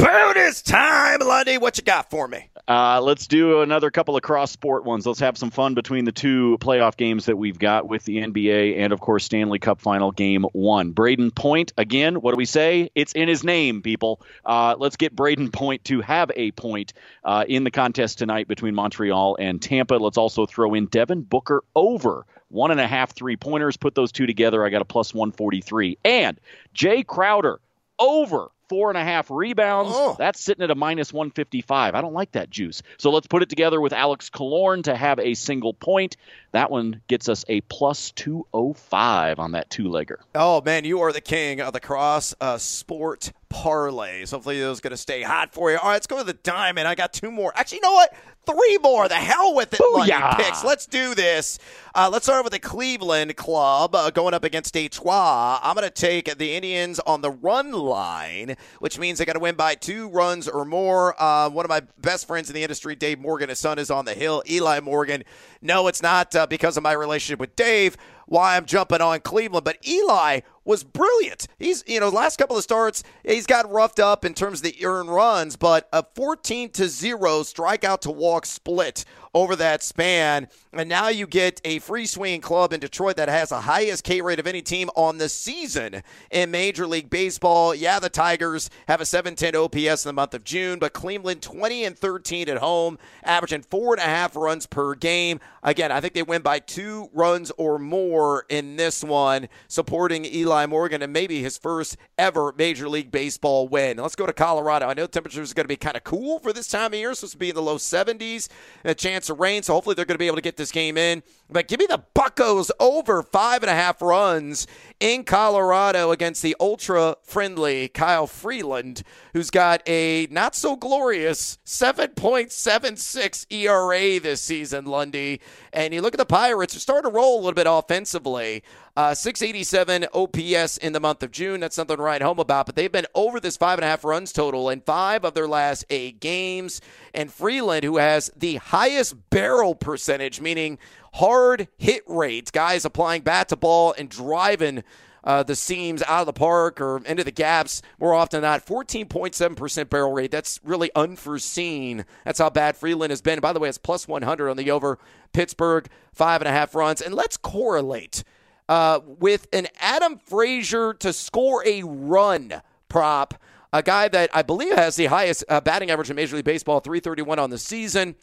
Bonus 0.00 0.62
time, 0.62 1.20
Lundy. 1.20 1.58
What 1.58 1.76
you 1.76 1.84
got 1.84 2.08
for 2.08 2.26
me? 2.26 2.48
Uh, 2.66 3.02
let's 3.02 3.26
do 3.26 3.60
another 3.60 3.90
couple 3.90 4.16
of 4.16 4.22
cross 4.22 4.50
sport 4.50 4.82
ones. 4.82 5.06
Let's 5.06 5.20
have 5.20 5.36
some 5.36 5.50
fun 5.50 5.74
between 5.74 6.06
the 6.06 6.12
two 6.12 6.56
playoff 6.58 6.96
games 6.96 7.26
that 7.26 7.36
we've 7.36 7.58
got 7.58 7.86
with 7.86 8.04
the 8.04 8.16
NBA 8.16 8.78
and, 8.78 8.94
of 8.94 9.00
course, 9.00 9.26
Stanley 9.26 9.58
Cup 9.58 9.78
final 9.78 10.10
game 10.10 10.44
one. 10.52 10.94
Brayden 10.94 11.34
Point, 11.34 11.74
again, 11.76 12.14
what 12.22 12.32
do 12.32 12.38
we 12.38 12.46
say? 12.46 12.90
It's 12.94 13.12
in 13.12 13.28
his 13.28 13.44
name, 13.44 13.82
people. 13.82 14.22
Uh, 14.42 14.74
let's 14.78 14.96
get 14.96 15.14
Brayden 15.14 15.52
Point 15.52 15.84
to 15.84 16.00
have 16.00 16.30
a 16.34 16.50
point 16.52 16.94
uh, 17.22 17.44
in 17.46 17.64
the 17.64 17.70
contest 17.70 18.16
tonight 18.16 18.48
between 18.48 18.74
Montreal 18.74 19.36
and 19.38 19.60
Tampa. 19.60 19.96
Let's 19.96 20.16
also 20.16 20.46
throw 20.46 20.72
in 20.72 20.86
Devin 20.86 21.22
Booker 21.22 21.62
over 21.76 22.24
one 22.48 22.70
and 22.70 22.80
a 22.80 22.86
half 22.86 23.14
three 23.14 23.36
pointers. 23.36 23.76
Put 23.76 23.94
those 23.94 24.12
two 24.12 24.26
together. 24.26 24.64
I 24.64 24.70
got 24.70 24.80
a 24.80 24.86
plus 24.86 25.12
143. 25.12 25.98
And 26.06 26.40
Jae 26.74 27.06
Crowder 27.06 27.60
over 27.98 28.50
four 28.70 28.88
and 28.88 28.96
a 28.96 29.02
half 29.02 29.30
rebounds. 29.32 29.90
Oh. 29.92 30.14
That's 30.16 30.40
sitting 30.40 30.62
at 30.62 30.70
a 30.70 30.76
minus 30.76 31.12
155. 31.12 31.94
I 31.96 32.00
don't 32.00 32.14
like 32.14 32.30
that 32.32 32.50
juice. 32.50 32.82
So 32.98 33.10
let's 33.10 33.26
put 33.26 33.42
it 33.42 33.48
together 33.48 33.80
with 33.80 33.92
Alex 33.92 34.30
Killorn 34.30 34.84
to 34.84 34.94
have 34.94 35.18
a 35.18 35.34
single 35.34 35.74
point. 35.74 36.16
That 36.52 36.70
one 36.70 37.00
gets 37.08 37.28
us 37.28 37.44
a 37.48 37.62
plus 37.62 38.12
205 38.12 39.40
on 39.40 39.52
that 39.52 39.70
two 39.70 39.84
legger. 39.84 40.18
Oh, 40.36 40.62
man, 40.62 40.84
you 40.84 41.00
are 41.00 41.12
the 41.12 41.20
king 41.20 41.60
of 41.60 41.72
the 41.72 41.80
cross 41.80 42.32
uh, 42.40 42.58
sport 42.58 43.32
parlays. 43.52 44.30
Hopefully, 44.30 44.60
those 44.60 44.80
going 44.80 44.92
to 44.92 44.96
stay 44.96 45.22
hot 45.22 45.52
for 45.52 45.70
you. 45.70 45.78
All 45.78 45.88
right, 45.88 45.94
let's 45.94 46.06
go 46.06 46.18
to 46.18 46.24
the 46.24 46.32
diamond. 46.32 46.88
I 46.88 46.94
got 46.94 47.12
two 47.12 47.30
more. 47.30 47.52
Actually, 47.54 47.76
you 47.78 47.82
know 47.82 47.92
what? 47.92 48.14
Three 48.46 48.78
more. 48.78 49.06
The 49.08 49.16
hell 49.16 49.54
with 49.54 49.74
it, 49.74 49.80
Lundy 49.80 50.12
Booyah. 50.12 50.36
picks. 50.36 50.64
Let's 50.64 50.86
do 50.86 51.14
this. 51.14 51.58
Uh, 51.94 52.08
let's 52.10 52.24
start 52.24 52.42
with 52.42 52.52
the 52.52 52.58
Cleveland 52.58 53.36
Club 53.36 53.94
uh, 53.94 54.10
going 54.10 54.32
up 54.32 54.44
against 54.44 54.72
Detroit. 54.72 55.60
I'm 55.62 55.74
going 55.74 55.86
to 55.86 55.90
take 55.90 56.38
the 56.38 56.54
Indians 56.54 57.00
on 57.00 57.20
the 57.20 57.30
run 57.30 57.72
line, 57.72 58.56
which 58.78 58.98
means 58.98 59.18
they 59.18 59.26
got 59.26 59.34
to 59.34 59.40
win 59.40 59.56
by 59.56 59.74
two 59.74 60.08
runs 60.08 60.48
or 60.48 60.64
more. 60.64 61.20
Uh, 61.20 61.50
one 61.50 61.66
of 61.66 61.68
my 61.68 61.82
best 61.98 62.26
friends 62.26 62.48
in 62.48 62.54
the 62.54 62.62
industry, 62.62 62.96
Dave 62.96 63.18
Morgan, 63.18 63.50
his 63.50 63.58
son 63.58 63.78
is 63.78 63.90
on 63.90 64.06
the 64.06 64.14
hill. 64.14 64.42
Eli 64.48 64.80
Morgan. 64.80 65.22
No, 65.60 65.86
it's 65.88 66.02
not 66.02 66.34
uh, 66.34 66.46
because 66.46 66.78
of 66.78 66.82
my 66.82 66.92
relationship 66.92 67.38
with 67.38 67.54
Dave 67.56 67.96
why 68.30 68.56
I'm 68.56 68.64
jumping 68.64 69.00
on 69.00 69.18
Cleveland, 69.20 69.64
but 69.64 69.76
Eli 69.86 70.40
was 70.70 70.84
brilliant. 70.84 71.48
He's, 71.58 71.82
you 71.88 71.98
know, 71.98 72.08
last 72.08 72.36
couple 72.36 72.56
of 72.56 72.62
starts, 72.62 73.02
he's 73.24 73.44
got 73.44 73.70
roughed 73.70 73.98
up 73.98 74.24
in 74.24 74.34
terms 74.34 74.60
of 74.60 74.62
the 74.62 74.86
earned 74.86 75.12
runs, 75.12 75.56
but 75.56 75.88
a 75.92 76.04
14 76.14 76.70
to 76.70 76.88
0 76.88 77.18
strikeout 77.40 78.02
to 78.02 78.10
walk 78.12 78.46
split 78.46 79.04
over 79.34 79.56
that 79.56 79.82
span. 79.82 80.48
And 80.72 80.88
now 80.88 81.08
you 81.08 81.26
get 81.26 81.60
a 81.64 81.80
free 81.80 82.06
swinging 82.06 82.40
club 82.40 82.72
in 82.72 82.80
Detroit 82.80 83.16
that 83.16 83.28
has 83.28 83.48
the 83.48 83.62
highest 83.62 84.04
K 84.04 84.20
rate 84.20 84.38
of 84.38 84.46
any 84.46 84.62
team 84.62 84.88
on 84.94 85.18
the 85.18 85.28
season 85.28 86.02
in 86.30 86.50
Major 86.50 86.86
League 86.86 87.10
Baseball. 87.10 87.74
Yeah, 87.74 87.98
the 87.98 88.08
Tigers 88.08 88.70
have 88.86 89.00
a 89.00 89.06
710 89.06 89.56
OPS 89.56 90.04
in 90.04 90.08
the 90.08 90.12
month 90.12 90.32
of 90.32 90.44
June, 90.44 90.78
but 90.78 90.92
Cleveland 90.92 91.42
20 91.42 91.84
and 91.84 91.98
13 91.98 92.48
at 92.48 92.58
home, 92.58 92.98
averaging 93.24 93.62
four 93.62 93.94
and 93.94 94.00
a 94.00 94.04
half 94.04 94.36
runs 94.36 94.66
per 94.66 94.94
game. 94.94 95.40
Again, 95.62 95.90
I 95.90 96.00
think 96.00 96.14
they 96.14 96.22
win 96.22 96.42
by 96.42 96.60
two 96.60 97.10
runs 97.12 97.50
or 97.58 97.78
more 97.78 98.46
in 98.48 98.76
this 98.76 99.02
one, 99.02 99.48
supporting 99.66 100.24
Eli 100.24 100.66
Morgan 100.66 101.02
and 101.02 101.12
maybe 101.12 101.42
his 101.42 101.58
first 101.58 101.96
ever 102.16 102.54
Major 102.56 102.88
League 102.88 103.10
Baseball 103.10 103.66
win. 103.66 103.96
Let's 103.98 104.14
go 104.14 104.26
to 104.26 104.32
Colorado. 104.32 104.86
I 104.86 104.94
know 104.94 105.06
temperatures 105.06 105.50
are 105.50 105.54
going 105.54 105.64
to 105.64 105.68
be 105.68 105.76
kind 105.76 105.96
of 105.96 106.04
cool 106.04 106.38
for 106.38 106.52
this 106.52 106.68
time 106.68 106.92
of 106.92 106.98
year, 106.98 107.12
supposed 107.14 107.32
to 107.32 107.38
be 107.38 107.50
in 107.50 107.56
the 107.56 107.62
low 107.62 107.76
70s, 107.76 108.48
a 108.84 108.94
chance 108.94 109.19
of 109.28 109.40
rain, 109.40 109.62
so 109.62 109.74
hopefully 109.74 109.94
they're 109.94 110.04
going 110.04 110.14
to 110.14 110.18
be 110.18 110.26
able 110.26 110.36
to 110.36 110.42
get 110.42 110.56
this 110.56 110.72
game 110.72 110.96
in. 110.96 111.22
But 111.52 111.66
give 111.66 111.80
me 111.80 111.86
the 111.86 112.02
Buckos 112.14 112.70
over 112.78 113.22
five 113.22 113.62
and 113.62 113.70
a 113.70 113.74
half 113.74 114.00
runs 114.00 114.66
in 115.00 115.24
Colorado 115.24 116.12
against 116.12 116.42
the 116.42 116.54
ultra 116.60 117.16
friendly 117.24 117.88
Kyle 117.88 118.28
Freeland, 118.28 119.02
who's 119.32 119.50
got 119.50 119.82
a 119.88 120.28
not 120.30 120.54
so 120.54 120.76
glorious 120.76 121.58
7.76 121.66 123.46
ERA 123.50 124.20
this 124.20 124.40
season, 124.40 124.84
Lundy. 124.84 125.40
And 125.72 125.92
you 125.92 126.02
look 126.02 126.14
at 126.14 126.18
the 126.18 126.26
Pirates, 126.26 126.74
they're 126.74 126.80
starting 126.80 127.10
to 127.10 127.14
roll 127.14 127.36
a 127.36 127.40
little 127.40 127.52
bit 127.52 127.66
offensively. 127.68 128.62
Uh, 128.96 129.14
687 129.14 130.06
OPS 130.12 130.76
in 130.76 130.92
the 130.92 131.00
month 131.00 131.22
of 131.22 131.30
June. 131.30 131.60
That's 131.60 131.76
something 131.76 131.96
to 131.96 132.02
write 132.02 132.22
home 132.22 132.38
about. 132.38 132.66
But 132.66 132.76
they've 132.76 132.90
been 132.90 133.06
over 133.14 133.40
this 133.40 133.56
five 133.56 133.78
and 133.78 133.84
a 133.84 133.88
half 133.88 134.04
runs 134.04 134.32
total 134.32 134.68
in 134.68 134.80
five 134.82 135.24
of 135.24 135.34
their 135.34 135.48
last 135.48 135.84
eight 135.90 136.20
games. 136.20 136.80
And 137.14 137.32
Freeland, 137.32 137.84
who 137.84 137.96
has 137.96 138.30
the 138.36 138.56
highest 138.56 139.30
barrel 139.30 139.74
percentage, 139.74 140.40
meaning 140.40 140.78
hard 141.14 141.68
hit 141.76 142.02
rates, 142.06 142.50
guys 142.50 142.84
applying 142.84 143.22
bat 143.22 143.48
to 143.48 143.56
ball 143.56 143.94
and 143.96 144.08
driving 144.08 144.82
uh, 145.24 145.42
the 145.42 145.56
seams 145.56 146.02
out 146.02 146.20
of 146.20 146.26
the 146.26 146.32
park 146.32 146.80
or 146.80 146.98
into 147.04 147.24
the 147.24 147.30
gaps 147.30 147.82
more 147.98 148.14
often 148.14 148.40
than 148.40 148.50
not. 148.50 148.64
14.7% 148.64 149.90
barrel 149.90 150.12
rate. 150.12 150.30
That's 150.30 150.60
really 150.64 150.90
unforeseen. 150.94 152.04
That's 152.24 152.38
how 152.38 152.50
bad 152.50 152.76
Freeland 152.76 153.10
has 153.10 153.20
been. 153.20 153.34
And 153.34 153.42
by 153.42 153.52
the 153.52 153.60
way, 153.60 153.68
it's 153.68 153.78
plus 153.78 154.08
100 154.08 154.48
on 154.48 154.56
the 154.56 154.70
over. 154.70 154.98
Pittsburgh, 155.32 155.88
five 156.12 156.40
and 156.40 156.48
a 156.48 156.52
half 156.52 156.74
runs. 156.74 157.00
And 157.00 157.14
let's 157.14 157.36
correlate 157.36 158.24
uh, 158.68 159.00
with 159.04 159.46
an 159.52 159.68
Adam 159.80 160.18
Frazier 160.18 160.94
to 160.94 161.12
score 161.12 161.62
a 161.66 161.82
run 161.82 162.62
prop. 162.88 163.34
A 163.72 163.82
guy 163.82 164.08
that 164.08 164.30
I 164.34 164.42
believe 164.42 164.74
has 164.74 164.96
the 164.96 165.06
highest 165.06 165.44
uh, 165.48 165.60
batting 165.60 165.90
average 165.90 166.10
in 166.10 166.16
Major 166.16 166.34
League 166.36 166.44
Baseball, 166.44 166.80
331 166.80 167.38
on 167.38 167.50
the 167.50 167.58
season. 167.58 168.16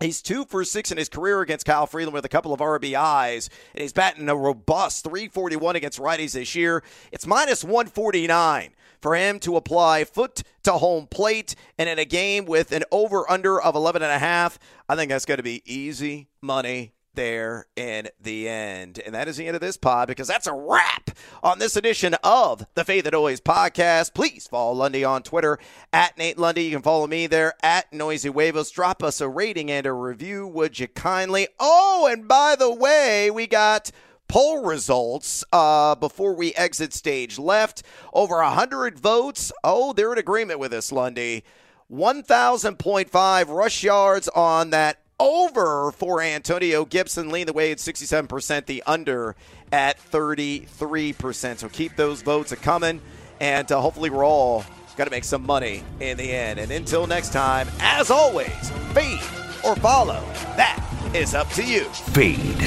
He's 0.00 0.22
two 0.22 0.46
for 0.46 0.64
six 0.64 0.90
in 0.90 0.96
his 0.96 1.10
career 1.10 1.42
against 1.42 1.66
Kyle 1.66 1.86
Freeland 1.86 2.14
with 2.14 2.24
a 2.24 2.28
couple 2.30 2.54
of 2.54 2.60
RBIs, 2.60 3.50
and 3.74 3.82
he's 3.82 3.92
batting 3.92 4.30
a 4.30 4.34
robust 4.34 5.04
341 5.04 5.76
against 5.76 5.98
righties 5.98 6.32
this 6.32 6.54
year. 6.54 6.82
It's 7.12 7.26
minus 7.26 7.62
149 7.62 8.70
for 9.02 9.14
him 9.14 9.38
to 9.40 9.56
apply 9.56 10.04
foot 10.04 10.42
to 10.62 10.72
home 10.72 11.06
plate, 11.06 11.54
and 11.76 11.86
in 11.86 11.98
a 11.98 12.06
game 12.06 12.46
with 12.46 12.72
an 12.72 12.84
over 12.90 13.30
under 13.30 13.60
of 13.60 13.74
11 13.74 14.02
and 14.02 14.10
a 14.10 14.18
half, 14.18 14.58
I 14.88 14.96
think 14.96 15.10
that's 15.10 15.26
going 15.26 15.36
to 15.36 15.42
be 15.42 15.62
easy 15.66 16.28
money 16.40 16.92
there 17.14 17.66
in 17.76 18.08
the 18.20 18.48
end. 18.48 19.00
And 19.04 19.14
that 19.14 19.28
is 19.28 19.36
the 19.36 19.46
end 19.46 19.54
of 19.54 19.60
this 19.60 19.76
pod 19.76 20.08
because 20.08 20.28
that's 20.28 20.46
a 20.46 20.52
wrap 20.52 21.10
on 21.42 21.58
this 21.58 21.76
edition 21.76 22.14
of 22.22 22.64
the 22.74 22.84
Fade 22.84 23.04
the 23.04 23.10
Noise 23.10 23.40
podcast. 23.40 24.14
Please 24.14 24.46
follow 24.46 24.72
Lundy 24.72 25.04
on 25.04 25.22
Twitter 25.22 25.58
at 25.92 26.16
Nate 26.18 26.38
Lundy. 26.38 26.64
You 26.64 26.72
can 26.72 26.82
follow 26.82 27.06
me 27.06 27.26
there 27.26 27.54
at 27.62 27.92
Noisy 27.92 28.28
Huevos. 28.28 28.70
Drop 28.70 29.02
us 29.02 29.20
a 29.20 29.28
rating 29.28 29.70
and 29.70 29.86
a 29.86 29.92
review, 29.92 30.46
would 30.46 30.78
you 30.78 30.88
kindly? 30.88 31.48
Oh, 31.58 32.08
and 32.10 32.28
by 32.28 32.56
the 32.56 32.72
way, 32.72 33.30
we 33.30 33.46
got 33.46 33.90
poll 34.28 34.64
results 34.64 35.44
uh, 35.52 35.96
before 35.96 36.34
we 36.34 36.54
exit 36.54 36.92
stage 36.92 37.38
left. 37.38 37.82
Over 38.12 38.36
100 38.36 38.98
votes. 38.98 39.52
Oh, 39.64 39.92
they're 39.92 40.12
in 40.12 40.18
agreement 40.18 40.60
with 40.60 40.72
us, 40.72 40.92
Lundy. 40.92 41.44
1,000.5 41.90 43.48
rush 43.48 43.82
yards 43.82 44.28
on 44.28 44.70
that 44.70 45.02
over 45.20 45.92
for 45.92 46.20
Antonio 46.20 46.84
Gibson, 46.84 47.28
leading 47.28 47.46
the 47.46 47.52
way 47.52 47.70
at 47.70 47.78
67%, 47.78 48.66
the 48.66 48.82
under 48.86 49.36
at 49.70 50.00
33%. 50.10 51.58
So 51.58 51.68
keep 51.68 51.94
those 51.94 52.22
votes 52.22 52.50
a 52.50 52.56
coming, 52.56 53.00
and 53.38 53.70
uh, 53.70 53.80
hopefully 53.80 54.10
we're 54.10 54.24
all 54.24 54.64
going 54.96 55.06
to 55.06 55.10
make 55.10 55.24
some 55.24 55.46
money 55.46 55.84
in 56.00 56.16
the 56.16 56.32
end. 56.32 56.58
And 56.58 56.70
until 56.72 57.06
next 57.06 57.32
time, 57.32 57.68
as 57.80 58.10
always, 58.10 58.70
feed 58.92 59.20
or 59.64 59.76
follow. 59.76 60.20
That 60.56 60.84
is 61.14 61.34
up 61.34 61.48
to 61.50 61.64
you. 61.64 61.84
Feed 61.84 62.58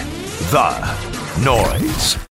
the 0.51 1.43
noise. 1.43 2.32